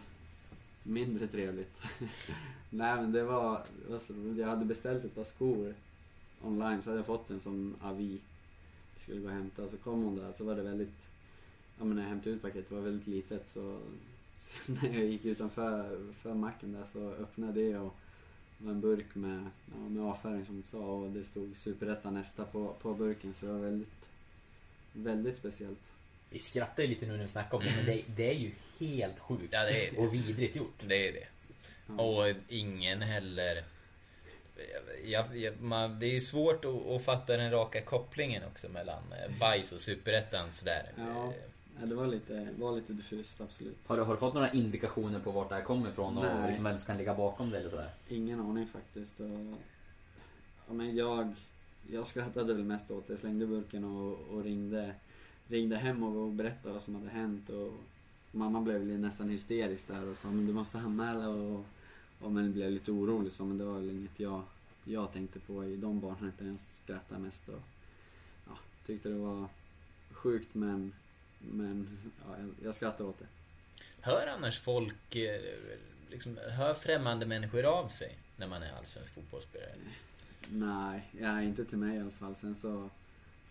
[0.83, 1.77] mindre trevligt.
[2.71, 4.39] Nej men det var, det var så roligt.
[4.39, 5.75] Jag hade beställt ett par skor
[6.45, 8.19] online så hade jag fått en som avi.
[8.95, 10.95] Jag skulle gå och hämta så kom hon där så var det väldigt,
[11.79, 13.79] ja men när jag hämtade ut paketet var väldigt litet så
[14.67, 17.95] när jag gick utanför för macken där så öppnade jag det och
[18.59, 22.15] det var en burk med, ja, med avföring som du sa och det stod Superettan
[22.15, 23.89] nästa på, på burken så det var väldigt,
[24.93, 25.93] väldigt speciellt.
[26.31, 28.51] Vi skrattar ju lite nu när vi snackar om det men det, det är ju
[28.81, 29.49] helt sjukt.
[29.51, 29.99] Ja, det är.
[29.99, 30.81] Och vidrigt gjort.
[30.87, 31.27] Det är det.
[32.03, 33.65] Och ingen heller...
[35.05, 39.39] Jag, jag, man, det är svårt att, att fatta den raka kopplingen också mellan eh,
[39.39, 40.93] bajs och superettan sådär.
[40.97, 41.33] Ja.
[41.81, 43.77] Ja, det var lite, var lite diffust, absolut.
[43.87, 46.47] Har du, har du fått några indikationer på vart det här kommer ifrån och Nej.
[46.47, 47.91] liksom vem som kan ligga bakom det eller sådär?
[48.09, 49.21] Ingen aning faktiskt.
[49.21, 49.57] Och,
[50.67, 51.35] ja, men jag,
[51.91, 53.13] jag skrattade väl mest åt det.
[53.13, 54.95] Jag slängde burken och, och ringde,
[55.49, 57.51] ringde hem och, och berättade vad som hade hänt.
[57.51, 57.73] Och
[58.33, 61.29] mamma blev nästan hysterisk där och sa men du måste anmäla.
[61.29, 61.65] Och,
[62.21, 64.43] och men blev lite orolig så men det var väl inget jag,
[64.85, 66.33] jag tänkte på i de barnen.
[66.37, 67.63] Utan jag skrattade mest och
[68.47, 68.53] ja,
[68.87, 69.49] tyckte det var
[70.11, 70.93] sjukt men,
[71.51, 73.27] men ja, jag, jag skrattade åt det.
[74.01, 75.41] Hör annars folk, eh,
[76.11, 79.71] liksom, hör främmande människor av sig när man är allsvensk fotbollsspelare?
[80.49, 82.37] Nej, ja, inte till mig i alla fall.
[82.37, 82.91] Sen så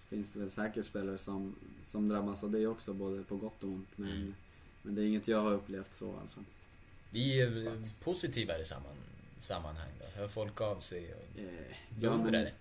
[0.09, 3.69] finns det väl säkert spelare som, som drabbas av det också, både på gott och
[3.69, 3.89] ont.
[3.97, 4.33] Men, Mm.
[4.81, 6.43] men det är inget jag har upplevt så i alla fall.
[7.11, 7.73] I eh,
[8.03, 8.95] positivare samman,
[9.39, 10.05] sammanhang då?
[10.19, 12.51] Hör folk av sig och Eh, beundrar det?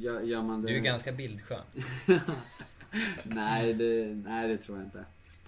[0.00, 0.68] gör, gör man det...
[0.68, 1.64] Du är ganska bildskön.
[3.24, 5.04] nej, det, nej, det tror jag inte.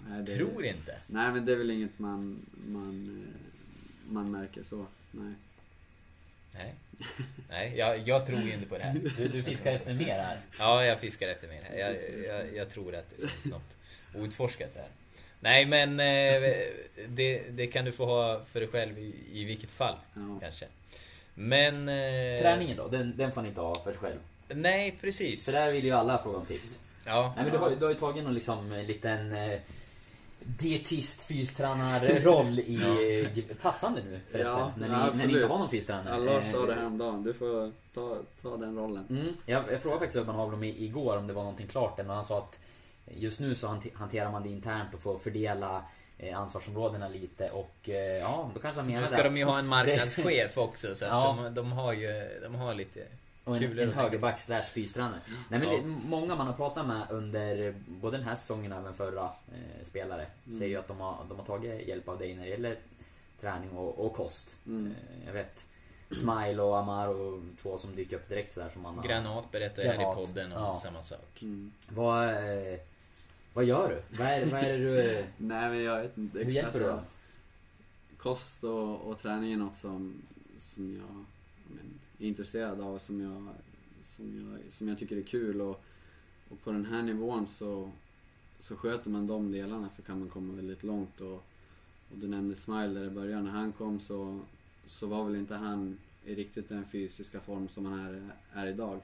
[0.08, 0.98] Nej, det, Tror inte.
[1.06, 4.86] Nej, men det är väl inget man, man, eh, man märker så.
[5.10, 5.32] Nej.
[6.54, 6.74] Nej.
[7.48, 9.00] Nej, jag, jag tror inte på det här.
[9.16, 10.40] Du, du fiskar efter mer här.
[10.58, 11.78] Ja, jag fiskar efter mer här.
[11.78, 13.76] Jag, jag, jag tror att det finns något
[14.14, 14.86] outforskat där.
[15.40, 16.66] Nej, men eh,
[17.08, 20.38] det, det kan du få ha för dig själv i, i vilket fall, Ja.
[20.40, 20.66] kanske.
[21.34, 21.88] Men...
[21.88, 24.18] eh, Träningen då, den, den får ni inte ha för sig själv.
[24.48, 25.44] Nej, precis.
[25.44, 26.80] För där vill ju alla fråga om tips.
[27.04, 27.32] Ja.
[27.36, 29.60] Nej men du har, ju- du har ju tagit någon liksom eh, liten eh,
[30.44, 33.30] dietist, fystränarroll i...
[33.38, 34.58] eh, Passande nu förresten.
[34.58, 36.24] Ja, när, ja, ni, när ni inte har någon fystränare.
[36.24, 37.22] Ja, Lars sa Eh, det häromdagen.
[37.22, 39.06] Du får ta, ta den rollen.
[39.10, 42.24] Mm, jag, jag frågade faktiskt Urban Hagblom igår om det var någonting klart men han
[42.24, 42.58] sa att
[43.10, 45.84] just nu så hanter- hanterar man det internt och får fördela
[46.34, 47.88] ansvarsområdena lite och
[48.20, 51.04] ja, då kanske han Nu menar ska det de ju ha en marknadschef också så
[51.04, 51.38] Ja.
[51.44, 53.00] de, de har ju de har lite
[53.44, 55.20] Och en, en högerback slash fystränare.
[55.48, 55.76] Nej men Ja.
[55.76, 59.82] det, många man har pratat med under både den här säsongen och även förra eh,
[59.82, 60.58] spelare Mm.
[60.58, 62.76] säger ju att de har, de har tagit hjälp av dig när det gäller
[63.40, 64.56] träning och, och kost.
[64.66, 64.86] Mm.
[64.86, 65.66] Eh, jag vet
[66.10, 69.04] Smile och Amaro, två som dyker upp direkt sådär som man har...
[69.08, 70.76] Granat berättar här i podden om Ja.
[70.76, 71.42] samma sak.
[71.42, 71.72] Mm.
[71.88, 72.78] Vad, eh,
[73.54, 74.16] vad gör du?
[74.18, 75.24] Vad är, vad är det du...
[75.36, 76.38] Nej, men jag vet inte.
[76.38, 77.00] Hur hjälper du då?
[78.18, 80.22] kost och, och träning är något som,
[80.60, 81.24] som jag
[82.26, 83.48] är intresserad av som jag,
[84.06, 85.84] som jag, som jag tycker är kul och,
[86.48, 87.90] och på den här nivån så,
[88.58, 91.44] så sköter man de delarna så kan man komma väldigt långt och,
[92.10, 94.40] och du nämnde Smile där i början, när han kom så,
[94.86, 99.00] så var väl inte han i riktigt den fysiska form som han är, är idag.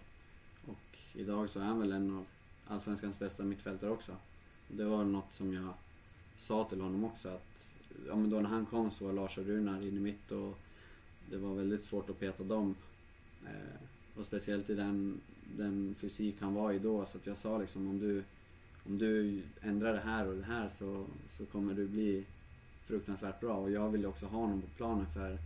[0.67, 2.27] Och idag så är han väl en av
[2.67, 4.13] Allsvenskans bästa mittfältare också.
[4.69, 5.75] Och det var något som jag
[6.37, 7.47] sa till honom också att
[8.07, 10.59] ja, men då när han kom så var Lars och Runar inne mitt och
[11.31, 12.75] det var väldigt svårt att peta dem.
[13.45, 15.21] Eh, och speciellt i den,
[15.57, 17.07] den fysik han var i då.
[17.07, 18.25] Så att jag sa liksom om du,
[18.87, 22.25] om du ändrar det här och det här så, så kommer du bli
[22.87, 23.57] fruktansvärt bra.
[23.57, 25.39] Och jag vill också ha honom på planen för,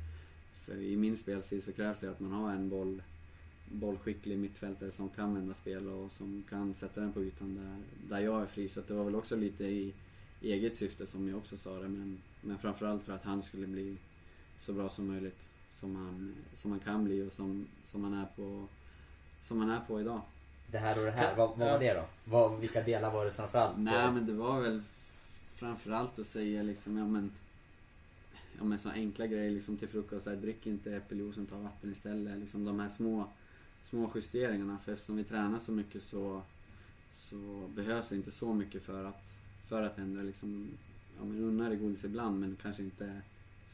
[0.67, 3.03] för i min spelstil så krävs det att man har en boll,
[3.73, 7.77] bollskicklig mittfältare som kan vända spel och som kan sätta den på ytan där,
[8.17, 8.69] där jag är fri.
[8.69, 9.93] Så att det var väl också lite i
[10.41, 11.89] eget syfte som jag också sa det.
[11.89, 13.97] Men, men framförallt för att han skulle bli
[14.61, 15.39] så bra som möjligt.
[15.83, 18.67] Som han, som han kan bli och som, som, han är på,
[19.49, 20.21] som han är på idag.
[20.67, 22.05] Det här och det här, vad, vad var det då?
[22.25, 23.79] Vad, vilka delar var det framförallt?
[23.79, 24.83] Nej men det var väl
[25.57, 27.31] framförallt att säga liksom, ja men
[28.59, 32.39] Ja men så enkla grejer liksom till frukost, här, drick inte äppeljuicen, ta vatten istället.
[32.39, 33.29] Liksom de här små,
[33.85, 34.79] små justeringarna.
[34.85, 36.43] För eftersom vi tränar så mycket så,
[37.15, 39.23] så behövs det inte så mycket för att,
[39.69, 40.69] för att ändra liksom.
[41.19, 43.21] Ja men unna dig godis ibland men kanske inte,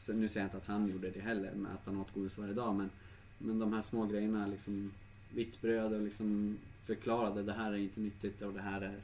[0.05, 2.37] så nu säger jag inte att han gjorde det heller med att han åt godis
[2.37, 2.89] varje dag men,
[3.37, 4.91] men de här små grejerna liksom
[5.33, 8.95] vitt bröd och liksom förklarade det här är inte nyttigt och det här är,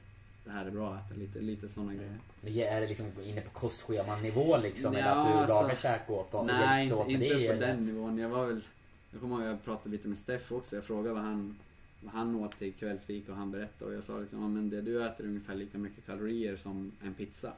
[0.45, 1.19] det här är bra att äta.
[1.19, 2.69] Lite, lite sådana grejer.
[2.71, 4.93] Är det liksom inne på kostschemanivå liksom?
[4.93, 6.47] Ja, eller att du alltså- lagar käk åt dem?
[6.47, 7.67] Nej, inte, åt inte det, på eller?
[7.67, 8.17] den nivån.
[8.17, 8.61] Jag var väl...
[9.11, 10.75] Jag kommer ihåg jag pratade lite med Steff också.
[10.75, 11.55] Jag frågade vad han,
[12.01, 13.91] vad han åt till kvällsfika och han berättade.
[13.91, 16.91] Och jag sa liksom, ja, men det du äter är ungefär lika mycket kalorier som
[17.03, 17.53] en pizza.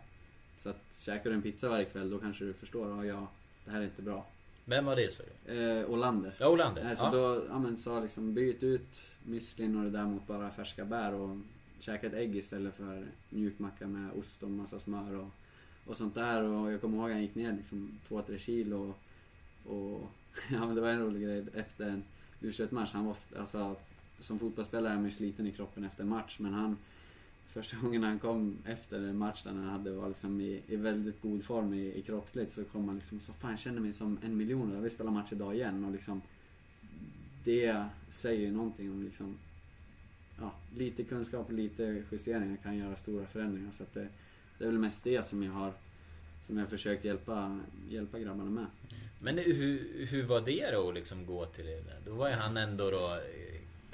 [0.64, 3.28] Så att käkar du en pizza varje kväll då kanske du förstår, ja, ja
[3.66, 4.26] det här är inte bra.
[4.66, 5.54] Vem var det sa du?
[5.54, 6.34] Eh, Olander.
[6.40, 6.84] Ja, Olander.
[6.84, 7.12] Nej, så Ja.
[7.12, 11.14] då ja, men, sa liksom byt ut müslin och det där mot bara färska bär
[11.14, 11.38] och
[11.80, 15.30] käka ett ägg istället för mjukmacka med ost och massa smör och,
[15.86, 16.44] och sånt där.
[16.44, 18.94] Och jag kommer ihåg att jag gick ner liksom 2-3 kilo
[19.66, 20.02] och, och
[20.52, 22.04] ja men det var en rolig grej efter en
[22.42, 23.76] u match Han var alltså
[24.20, 26.78] som fotbollsspelare är man ju sliten i kroppen efter en match men han
[27.58, 31.22] första gången han kom efter en match där han hade var liksom i, i väldigt
[31.22, 34.20] god form i, i kroppsligt så kom han liksom så fan jag känner mig som
[34.24, 36.22] en miljon jag vill spela match idag igen och liksom
[37.44, 39.38] det säger ju någonting om liksom
[40.40, 44.08] ja, lite kunskap och lite justeringar kan göra stora förändringar så att det,
[44.58, 45.74] det är väl mest det som jag har
[46.48, 48.66] som jag försökt hjälpa, hjälpa grabbarna med.
[49.20, 51.84] Men hur, hur var det då att liksom gå till det?
[52.06, 53.20] Då var ju han ändå då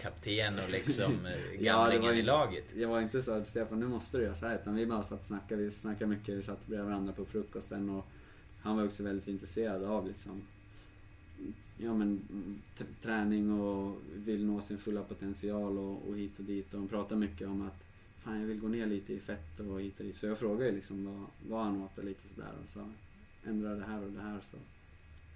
[0.04, 2.74] kapten och liksom eh, gamlingen var, i laget.
[2.76, 5.04] Jag var inte så att Stefan nu måste du göra så här utan vi bara
[5.04, 5.64] satt och snackade.
[5.64, 8.06] Vi snackade mycket, vi satt bredvid varandra på frukosten och
[8.62, 10.42] han var också väldigt intresserad av liksom
[11.78, 12.22] ja, men,
[13.02, 16.74] träning och vill nå sin fulla potential och, och hit och dit.
[16.74, 17.84] Och de pratar mycket om att
[18.18, 20.18] fan jag vill gå ner lite i fett och hit och dit.
[20.18, 22.90] Så jag frågade liksom vad, vad han åt och lite sådär och sa
[23.46, 24.58] ändra det här och det här så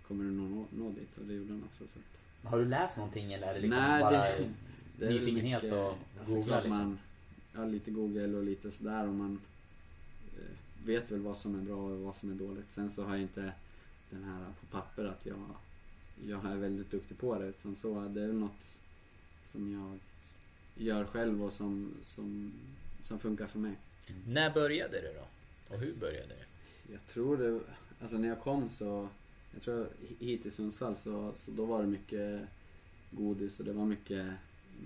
[0.08, 1.84] kommer du nå, nå dit och det gjorde han också.
[1.94, 2.17] Så.
[2.44, 4.50] Har du läst någonting eller är det liksom Nej, bara det,
[4.98, 6.78] det nyfikenhet mycket, och alltså, googla liksom?
[6.78, 7.00] Man,
[7.56, 9.42] ja, lite google och lite sådär och man
[10.38, 12.72] eh, vet väl vad som är bra och vad som är dåligt.
[12.72, 13.52] Sen så har jag inte
[14.10, 15.40] den här på papper att jag,
[16.28, 17.46] jag är väldigt duktig på det.
[17.46, 18.80] Utan så det är något
[19.46, 20.00] som jag
[20.86, 22.54] gör själv och som, som,
[23.02, 23.74] som funkar för mig.
[24.28, 25.28] När började det då?
[25.74, 26.46] Och hur började det?
[26.92, 27.60] Jag tror det,
[28.02, 29.10] alltså när jag kom så,
[29.54, 29.88] jag tror
[30.20, 32.42] hit till Sundsvall så, så då var det mycket
[33.12, 34.26] godis och det var mycket,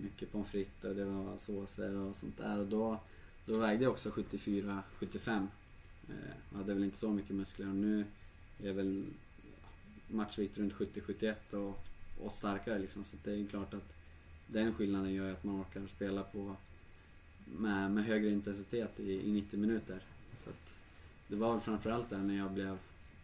[0.01, 2.59] mycket pommes frites och det var såser och sånt där.
[2.59, 2.99] Och då,
[3.45, 5.47] då vägde jag också 74-75.
[6.09, 8.05] Eh, hade väl inte så mycket muskler och nu
[8.63, 9.05] är jag väl
[10.07, 11.85] matchvikt runt 70-71 och,
[12.25, 13.03] och starkare liksom.
[13.03, 13.93] Så det är klart att
[14.47, 16.55] den skillnaden gör att man orkar spela på
[17.45, 19.99] med, med högre intensitet i, i 90 minuter.
[20.37, 20.73] Så att
[21.27, 22.77] det var väl framförallt där när jag blev,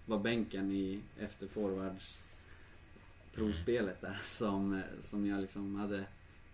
[0.07, 2.21] var bänken i efter forwards
[3.33, 6.03] provspelet där som, som jag liksom hade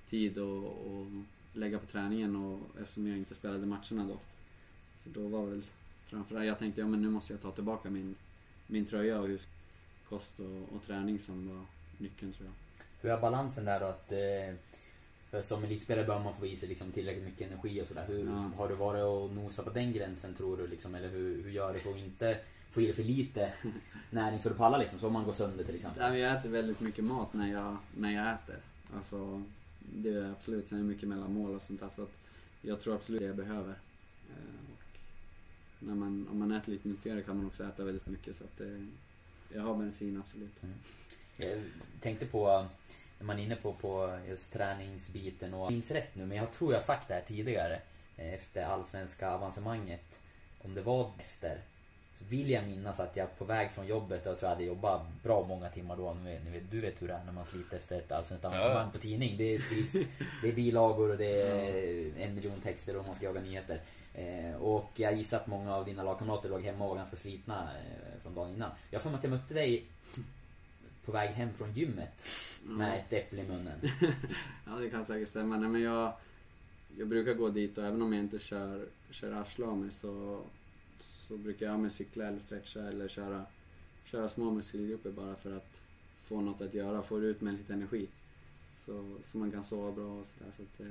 [0.10, 1.08] tid att, att
[1.54, 4.18] lägga på träningen och eftersom jag inte spelade matcherna då.
[5.04, 5.62] Så då var väl
[6.06, 8.16] framförallt, jag tänkte ja men nu måste jag ta tillbaka min,
[8.68, 9.48] min tröja och hus,
[10.10, 11.66] kost och, och träning som var
[11.98, 12.54] nyckeln tror jag.
[13.02, 13.86] Hur är balansen där då?
[13.86, 14.56] Att, eh,
[15.30, 18.06] för som elitspelare behöver man få i sig liksom tillräckligt mycket energi och sådär.
[18.08, 18.52] Hur, Ja.
[18.58, 20.68] Har du varit och nosat på den gränsen tror du?
[20.68, 22.40] Liksom, eller hur, hur gör du för att inte
[22.74, 23.54] få i dig för lite
[24.10, 25.00] näring så du pallar liksom?
[25.00, 26.18] Så om man går sönder till exempel.
[26.20, 28.58] Jag äter väldigt mycket mat när jag, när jag äter.
[28.96, 29.44] Alltså,
[29.80, 30.68] det är absolut.
[30.68, 31.90] Sen är det mycket mellanmål och sånt där.
[31.90, 32.12] Så att
[32.62, 33.70] jag tror absolut det jag behöver.
[34.30, 38.36] Eh, Och när man, om man äter lite nyttigare kan man också äta väldigt mycket.
[38.38, 38.88] Så att det,
[39.56, 40.52] jag har bensin absolut.
[41.38, 41.62] Jag
[42.00, 42.66] tänkte på,
[43.20, 46.74] när man är inne på, på just träningsbiten och minns rätt nu, men jag tror
[46.74, 47.82] jag sagt det här tidigare.
[48.18, 50.20] eh, Efter allsvenska avancemanget.
[50.60, 51.62] Om det var efter.
[52.14, 55.02] Så vill jag minnas att jag på väg från jobbet, jag tror jag hade jobbat
[55.24, 56.14] bra många timmar då.
[56.24, 58.98] Nu vet, du vet hur det är när man sliter efter ett allsvenskt avancemang på
[58.98, 59.38] tidning.
[59.38, 59.94] Det skrivs,
[60.42, 63.82] det är bilagor och det är en miljon texter och man ska jaga nyheter.
[64.14, 67.64] Eh, och jag gissar att många av dina lagkamrater låg hemma och var ganska slitna
[67.64, 68.72] eh, från dagen innan.
[68.92, 69.86] Jag mig att jag mötte dig
[71.06, 72.26] på väg hem från gymmet
[72.64, 73.80] med ett äpple i munnen.
[74.66, 75.58] Ja, det kan säkert stämma.
[75.58, 76.14] Nej, men jag,
[76.98, 80.42] jag brukar gå dit och även om jag inte kör, kör arslet av mig så,
[81.34, 83.46] så brukar jag med cykla eller stretcha eller köra,
[84.06, 85.68] köra små muskelgrupper bara för att
[86.28, 88.08] få något att göra, få ut med lite energi.
[88.86, 90.52] Så, så man kan sova bra och sådär.
[90.58, 90.86] Så att, eh,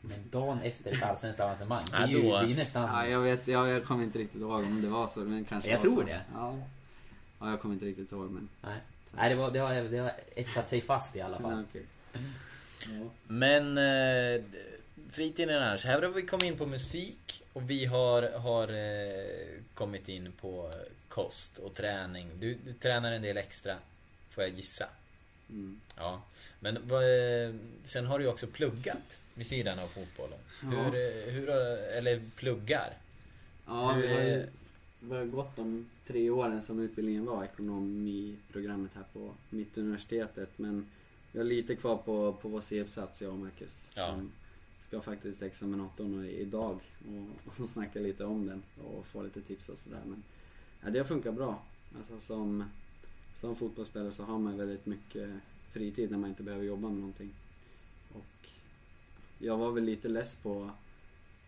[0.00, 1.84] Men dagen efter ett allsvenskt avancemang.
[1.90, 2.82] Det är ju då- det är ju nästan...
[2.82, 5.70] ja, jag vet, jag, jag kommer inte riktigt ihåg om det var så, men kanske
[5.70, 6.02] Jag var tror så.
[6.02, 6.20] det.
[6.34, 6.58] Ja.
[7.40, 8.48] ja, jag kommer inte riktigt ihåg men...
[8.62, 8.78] Nej.
[9.16, 11.52] Nej, det, var, det, har, det har etsat sig fast i alla fall.
[11.52, 11.84] Ja, okej.
[13.00, 13.10] Ja.
[13.26, 14.42] Men eh,
[15.10, 15.84] fritiden annars.
[15.84, 20.72] Här har vi kommit in på musik och vi har, har eh, kommit in på
[21.08, 22.28] kost och träning.
[22.38, 23.76] Du, du tränar en del extra,
[24.30, 24.86] får jag gissa.
[25.50, 25.80] Mm.
[25.96, 26.22] Ja.
[26.60, 30.38] Men eh, sen har du ju också pluggat vid sidan av fotbollen.
[30.62, 30.68] Ja.
[30.68, 32.92] Hur, eh, hur, eller pluggar.
[33.66, 34.46] Ja, Hur vi har ju
[35.00, 40.58] vi har gått de tre åren som utbildningen var, ekonomiprogrammet här på Mittuniversitetet.
[40.58, 40.86] Men
[41.32, 43.86] vi har lite kvar på, på vår C-uppsats, jag och Marcus.
[43.96, 44.06] Ja.
[44.06, 44.32] Som
[44.90, 49.78] ska faktiskt examinatorn idag och, och snacka lite om den och få lite tips och
[49.78, 50.00] sådär.
[50.06, 50.22] Men
[50.80, 51.62] ja, det har funkat bra.
[51.96, 52.64] Alltså som,
[53.40, 55.30] som fotbollsspelare så har man väldigt mycket
[55.72, 57.30] fritid när man inte behöver jobba med någonting.
[58.12, 58.48] Och
[59.38, 60.70] jag var väl lite less på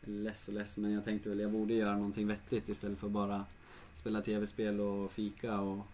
[0.00, 3.44] less och less, men jag tänkte väl jag borde göra någonting vettigt istället för bara
[3.96, 5.86] spela tv-spel och fika och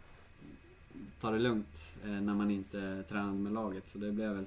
[1.20, 3.84] ta det lugnt eh, när man inte tränade med laget.
[3.92, 4.46] Så det blev väl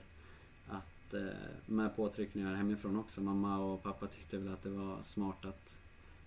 [1.14, 1.30] att eh,
[1.66, 3.22] med påtryckningar hemifrån också.
[3.22, 5.76] Mamma och pappa tyckte väl att det var smart att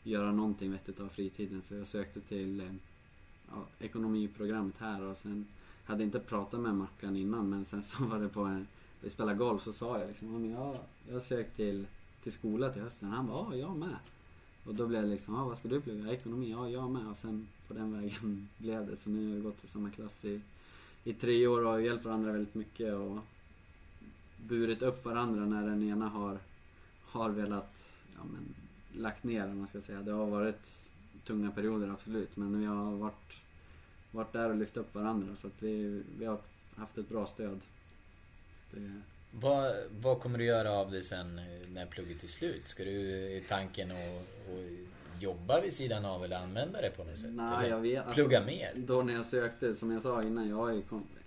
[0.02, 1.62] göra någonting vettigt av fritiden.
[1.62, 2.72] Så jag sökte till eh,
[3.50, 5.46] ja, ekonomiprogrammet här och sen
[5.84, 8.66] hade inte pratat med Mackan innan men sen så var det på en,
[9.00, 11.86] vi spelade golf så sa jag liksom, "Ja, jag, jag har sökt till
[12.24, 13.08] till skola till hösten.
[13.08, 13.96] Han bara, ja jag med.
[14.64, 16.12] Och då blev det liksom, ja vad ska du plugga?
[16.12, 16.50] Ekonomi?
[16.50, 17.08] Ja jag med.
[17.08, 18.96] Och sen på den vägen blev det.
[18.96, 20.40] Så nu har vi gått i samma klass i,
[21.04, 23.18] i tre år och har hjälpt varandra väldigt mycket och
[24.48, 26.38] burit upp varandra när den ena har,
[27.04, 27.72] har velat,
[28.16, 28.54] ja men
[29.02, 30.02] lagt ner om man ska säga.
[30.02, 30.72] Det har varit
[31.26, 33.32] tunga perioder absolut men vi har varit,
[34.10, 36.38] varit där och lyft upp varandra så att vi, vi har
[36.76, 37.60] haft ett bra stöd.
[38.70, 42.68] Det, Vad, vad kommer du göra av det sen när plugget är slut?
[42.68, 44.44] Ska du i tanken att
[45.14, 47.30] att jobba vid sidan av eller använda det på något sätt?
[47.34, 47.98] Nej, jag vet.
[47.98, 48.72] Alltså, plugga mer?
[48.76, 50.82] Då när jag sökte, som jag sa innan, jag är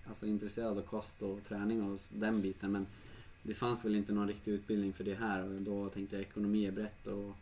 [0.09, 2.88] alltså, intresserad av kost och träning och den biten men
[3.47, 6.65] det fanns väl inte någon riktig utbildning för det här och då tänkte jag ekonomi
[6.65, 7.35] är brett och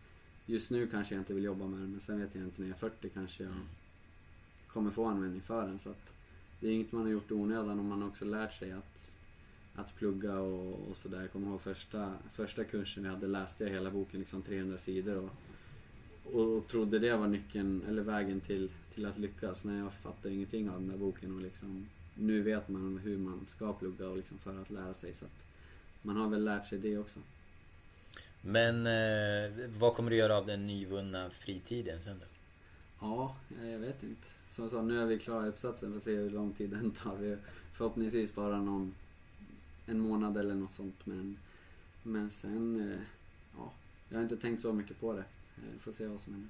[0.46, 2.68] just nu kanske jag inte vill jobba med det men sen vet jag inte när
[2.68, 3.54] jag är 40 kanske jag
[4.68, 6.12] kommer få användning för den så att
[6.60, 9.10] det är inget man har gjort i onödan om man har också lärt sig att,
[9.76, 11.22] att plugga och, och sådär.
[11.22, 15.18] Jag kommer ihåg första, första kursen vi hade läste jag hela boken, liksom 300 sidor
[15.18, 15.30] och,
[16.34, 19.64] och, och trodde det var nyckeln, eller vägen till, till att lyckas.
[19.64, 21.86] Men jag fattade ingenting av den där boken och liksom
[22.16, 25.14] nu vet man hur man ska plugga och liksom för att lära sig.
[25.14, 25.45] Så att
[26.06, 27.20] man har väl lärt sig det också.
[28.42, 32.26] Men eh, vad kommer du göra av den nyvunna fritiden sen då?
[33.00, 33.36] Ja,
[33.72, 34.28] jag vet inte.
[34.56, 35.94] Som jag sa, nu är vi klara uppsatsen.
[35.94, 37.16] Får se hur lång tid den tar.
[37.16, 37.38] Vi
[37.74, 38.94] förhoppningsvis bara någon,
[39.86, 41.06] en månad eller något sånt.
[41.06, 41.38] Men,
[42.04, 43.00] men sen, eh,
[43.58, 43.72] ja,
[44.10, 45.24] jag har inte tänkt så mycket på det.
[45.58, 46.50] Eh, Får se vad som händer.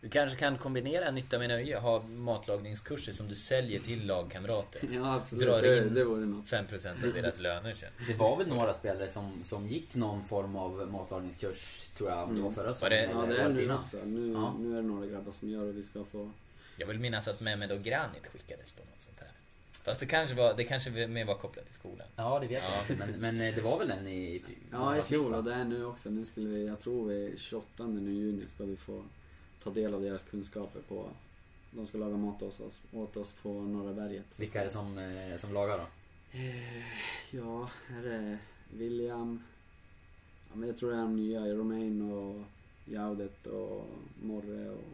[0.00, 4.88] Du kanske kan kombinera nytta med nöje, ha matlagningskurser som du säljer till lagkamrater.
[4.92, 5.44] Ja, absolut.
[5.46, 6.46] Drar Det, in det vore något.
[6.46, 7.88] 5% av deras löner sen.
[8.06, 12.24] Det var väl några spelare som, som gick någon form av matlagningskurs tror jag.
[12.28, 13.96] om Det var förra det- säsongen Ja, det är nu också.
[14.04, 14.54] Nu, Ja.
[14.58, 16.30] nu är det några grabbar som gör och vi ska få...
[16.76, 19.28] Jag vill minnas att Mehmed och Granit skickades på något sånt här.
[19.84, 22.06] Fast det kanske var, det kanske mer var kopplat till skolan.
[22.16, 22.74] Ja, det vet Ja.
[22.76, 23.06] jag inte.
[23.06, 24.18] Men, men eh, det var väl en i...
[24.34, 24.42] i
[24.72, 26.10] Ja, i fjol och det är nu också.
[26.10, 29.04] Nu skulle vi, jag tror vi 28 nu i juni ska vi få
[29.66, 31.08] ta del av deras kunskaper på...
[31.70, 34.40] De ska laga mat åt oss, åt oss på Norra berget.
[34.40, 35.84] Vilka är det som, eh, som lagar då?
[36.38, 36.84] Eh,
[37.30, 38.38] Ja, här är
[38.72, 39.42] William.
[40.50, 41.46] Ja, men jag tror det är de nya.
[41.46, 42.42] Romain och
[42.84, 43.86] Jaudet och
[44.22, 44.84] Morre och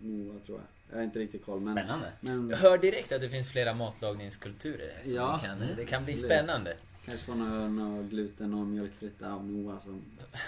[0.00, 0.66] Noah tror jag.
[0.90, 1.72] Jag har inte riktigt koll men...
[1.74, 2.12] Spännande.
[2.20, 4.92] Men Jag hör direkt att det finns flera matlagningskulturer.
[5.04, 5.40] Så Ja.
[5.42, 6.32] det, kan, det kan bli Absolut.
[6.32, 6.76] spännande.
[7.04, 10.02] kanske få något, gluten och mjölkfritt av Noah som,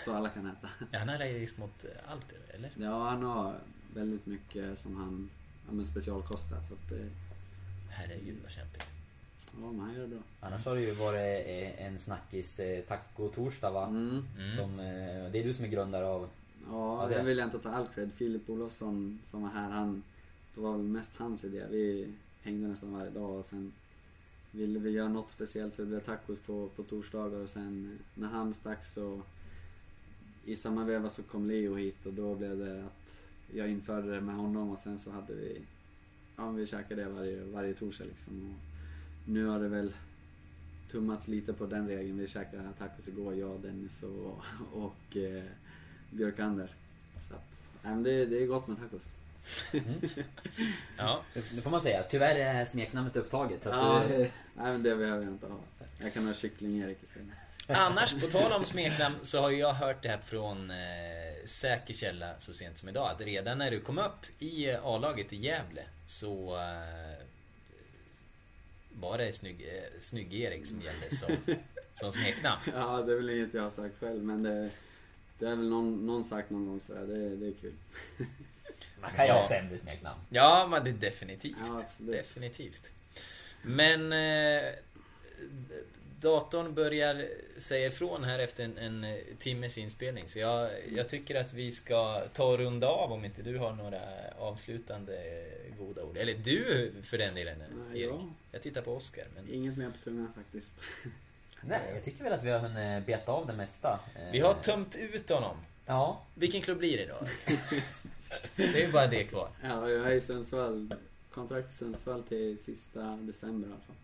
[0.05, 0.69] så alla kan äta.
[0.91, 2.71] Ja, han är allergisk mot eh, allt, eller?
[2.77, 3.55] Ja, han har
[3.95, 5.31] väldigt mycket som han
[5.67, 7.09] ja, men specialkostat så att det,
[7.91, 8.83] Herregud vad kämpigt.
[9.61, 10.19] ja men han gör det bra.
[10.41, 13.87] Annars har det ju varit eh, en snackis eh, taco-torsdag va?
[13.87, 14.25] Mm.
[14.39, 14.51] Mm.
[14.57, 14.77] Som,
[15.33, 16.29] det är du som är grundare av...
[16.71, 18.13] Ja, det- jag vill inte ta all cred.
[18.13, 20.03] Filip Olofsson som var här, han,
[20.55, 21.67] det var väl mest hans idé.
[21.71, 22.09] Vi
[22.43, 23.73] hängde nästan varje dag och sen
[24.53, 28.29] ville vi göra något speciellt så det blev tacos på, på torsdagar och sen när
[28.29, 29.23] han stack så
[30.45, 32.93] i samma veva så kom Leo hit och då blev det att
[33.55, 35.61] jag införde det med honom och sen så hade vi,
[36.37, 38.51] ja vi käkade det varje, varje torsdag liksom.
[38.51, 39.93] Och nu har det väl
[40.91, 42.19] tummats lite på den regeln.
[42.19, 44.41] Vi käkade tacos igår, jag, Dennis och,
[44.73, 45.45] och eh,
[46.11, 46.69] Björkander.
[47.29, 47.43] Så att,
[47.83, 49.03] nej, men det, det är gott med tacos.
[50.97, 51.23] Ja,
[51.55, 52.03] Det får man säga.
[52.09, 53.63] Tyvärr är smeknamnet upptaget.
[53.63, 54.05] Så att, Ja.
[54.05, 54.19] eh,
[54.55, 55.59] Nej men det behöver jag inte ha.
[55.99, 57.29] Jag kan ha kyckling-Erik istället.
[57.67, 60.77] Annars, på tal om smeknamn, så har jag hört det här från eh,
[61.47, 63.11] säker källa så sent som idag.
[63.11, 67.27] Att redan när du kom upp i eh, A-laget i Gävle så eh,
[69.01, 71.37] var det snygg, eh, Snygg-Erik som gällde som,
[71.95, 72.61] som smeknamn.
[72.75, 74.71] Ja, det är väl inget jag har sagt själv men det,
[75.41, 77.07] det är väl någon, någon sagt någon gång sådär.
[77.07, 77.73] Det, det är kul.
[79.01, 80.21] man kan ju ha sämre smeknamn.
[80.31, 81.57] Ja, men det är definitivt.
[81.67, 82.91] Ja, definitivt.
[83.63, 84.73] Men eh,
[86.21, 90.29] datorn börjar säga ifrån här efter en, en eh, timmes inspelning.
[90.29, 93.73] Så jag, jag tycker att vi ska ta och runda av om inte du har
[93.73, 94.01] några
[94.39, 96.17] avslutande eh, goda ord.
[96.17, 98.11] Eller du för den delen, Nej, Erik.
[98.11, 98.29] ja.
[98.53, 99.25] Jag tittar på Oscar.
[99.35, 100.75] Men Inget mer på tungan faktiskt.
[101.63, 104.01] Nej, jag tycker väl att vi har hunnit beta av det mesta.
[104.33, 105.57] Vi har tömt ut honom.
[105.87, 107.27] Ja, Vilken klubb blir det då?
[108.57, 109.49] det är ju bara det kvar.
[109.63, 110.95] Ja, jag är i Sundsvall.
[111.35, 113.97] Kontrakt i Sundsvall till sista december i alla fall.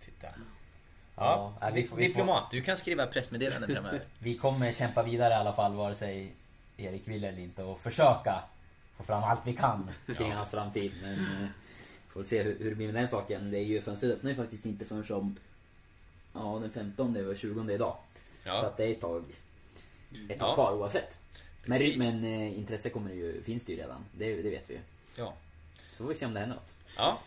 [0.00, 0.26] Titta.
[1.16, 2.50] Ja, Ja, vi får- vi får- diplomat.
[2.50, 4.00] Du kan skriva pressmeddelanden framöver.
[4.18, 6.32] vi kommer kämpa vidare i alla fall vare sig
[6.76, 8.42] Erik vill eller inte och försöka
[8.96, 10.34] få fram allt vi kan kring Ja.
[10.36, 10.92] hans framtid.
[11.02, 11.48] Men eh,
[12.08, 13.50] får se hur, hur det blir med den saken.
[13.50, 15.36] Det är ju fönstret öppnar ju faktiskt inte förrän som
[16.32, 17.96] Ja, den 15 och 20 idag.
[18.42, 19.24] Så Ja, att det är ett tag,
[20.28, 20.54] ett tag Ja.
[20.54, 21.18] kvar oavsett.
[21.64, 21.96] Men, Precis.
[21.98, 24.04] men eh, intresse kommer det ju, finns det ju redan.
[24.12, 24.80] Det, det vet vi ju.
[25.16, 25.34] ja.
[25.92, 26.74] Så får vi se om det händer något.
[26.96, 27.18] Ja.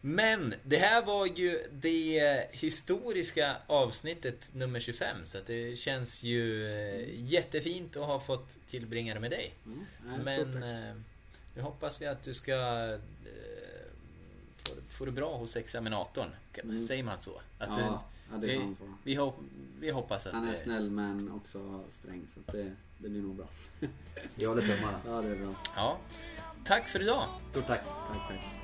[0.00, 6.68] Men det här var ju det historiska avsnittet nummer 25 så att det känns ju
[6.72, 9.54] eh, jättefint att ha fått tillbringa det med dig.
[9.66, 10.94] Mm, nej, Men eh,
[11.56, 12.52] nu hoppas vi att du ska
[12.92, 12.98] eh,
[14.56, 16.28] få, få det bra hos examinatorn.
[16.64, 16.78] Mm.
[16.78, 17.40] Säger man så?
[17.58, 19.34] Att ja, du, ja, det vi, vi, hop,
[19.80, 20.32] vi hoppas att...
[20.32, 23.46] Han är eh, snäll men också sträng så att det, det blir nog bra.
[24.34, 25.00] Jag håller tummarna.
[25.06, 25.54] Ja, det är bra.
[25.76, 25.98] Ja.
[26.64, 27.24] Tack för idag!
[27.50, 27.84] Stort tack.
[27.84, 28.63] Tack, tack.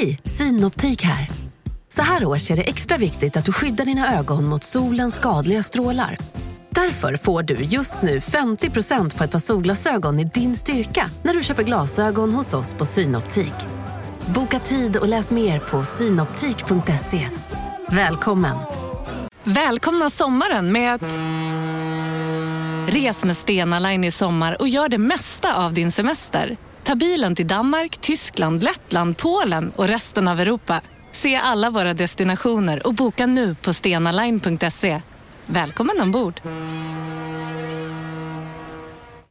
[0.00, 1.28] Hej, Synoptik här.
[1.88, 5.62] Så här års är det extra viktigt att du skyddar dina ögon mot solens skadliga
[5.62, 6.16] strålar.
[6.70, 11.42] Därför får du just nu 50% på ett par solglasögon i din styrka när du
[11.42, 13.54] köper glasögon hos oss på Synoptik.
[14.34, 17.28] Boka tid och läs mer på synoptik.se.
[17.90, 18.56] Välkommen!
[19.44, 21.18] Välkomna sommaren med att...
[22.94, 26.56] Res med Stena Line i sommar och gör det mesta av din semester.
[26.84, 30.80] Ta bilen till Danmark, Tyskland, Lettland, Polen och resten av Europa.
[31.12, 35.00] Se alla våra destinationer och boka nu på stenaline.se.
[35.46, 36.40] Välkommen ombord!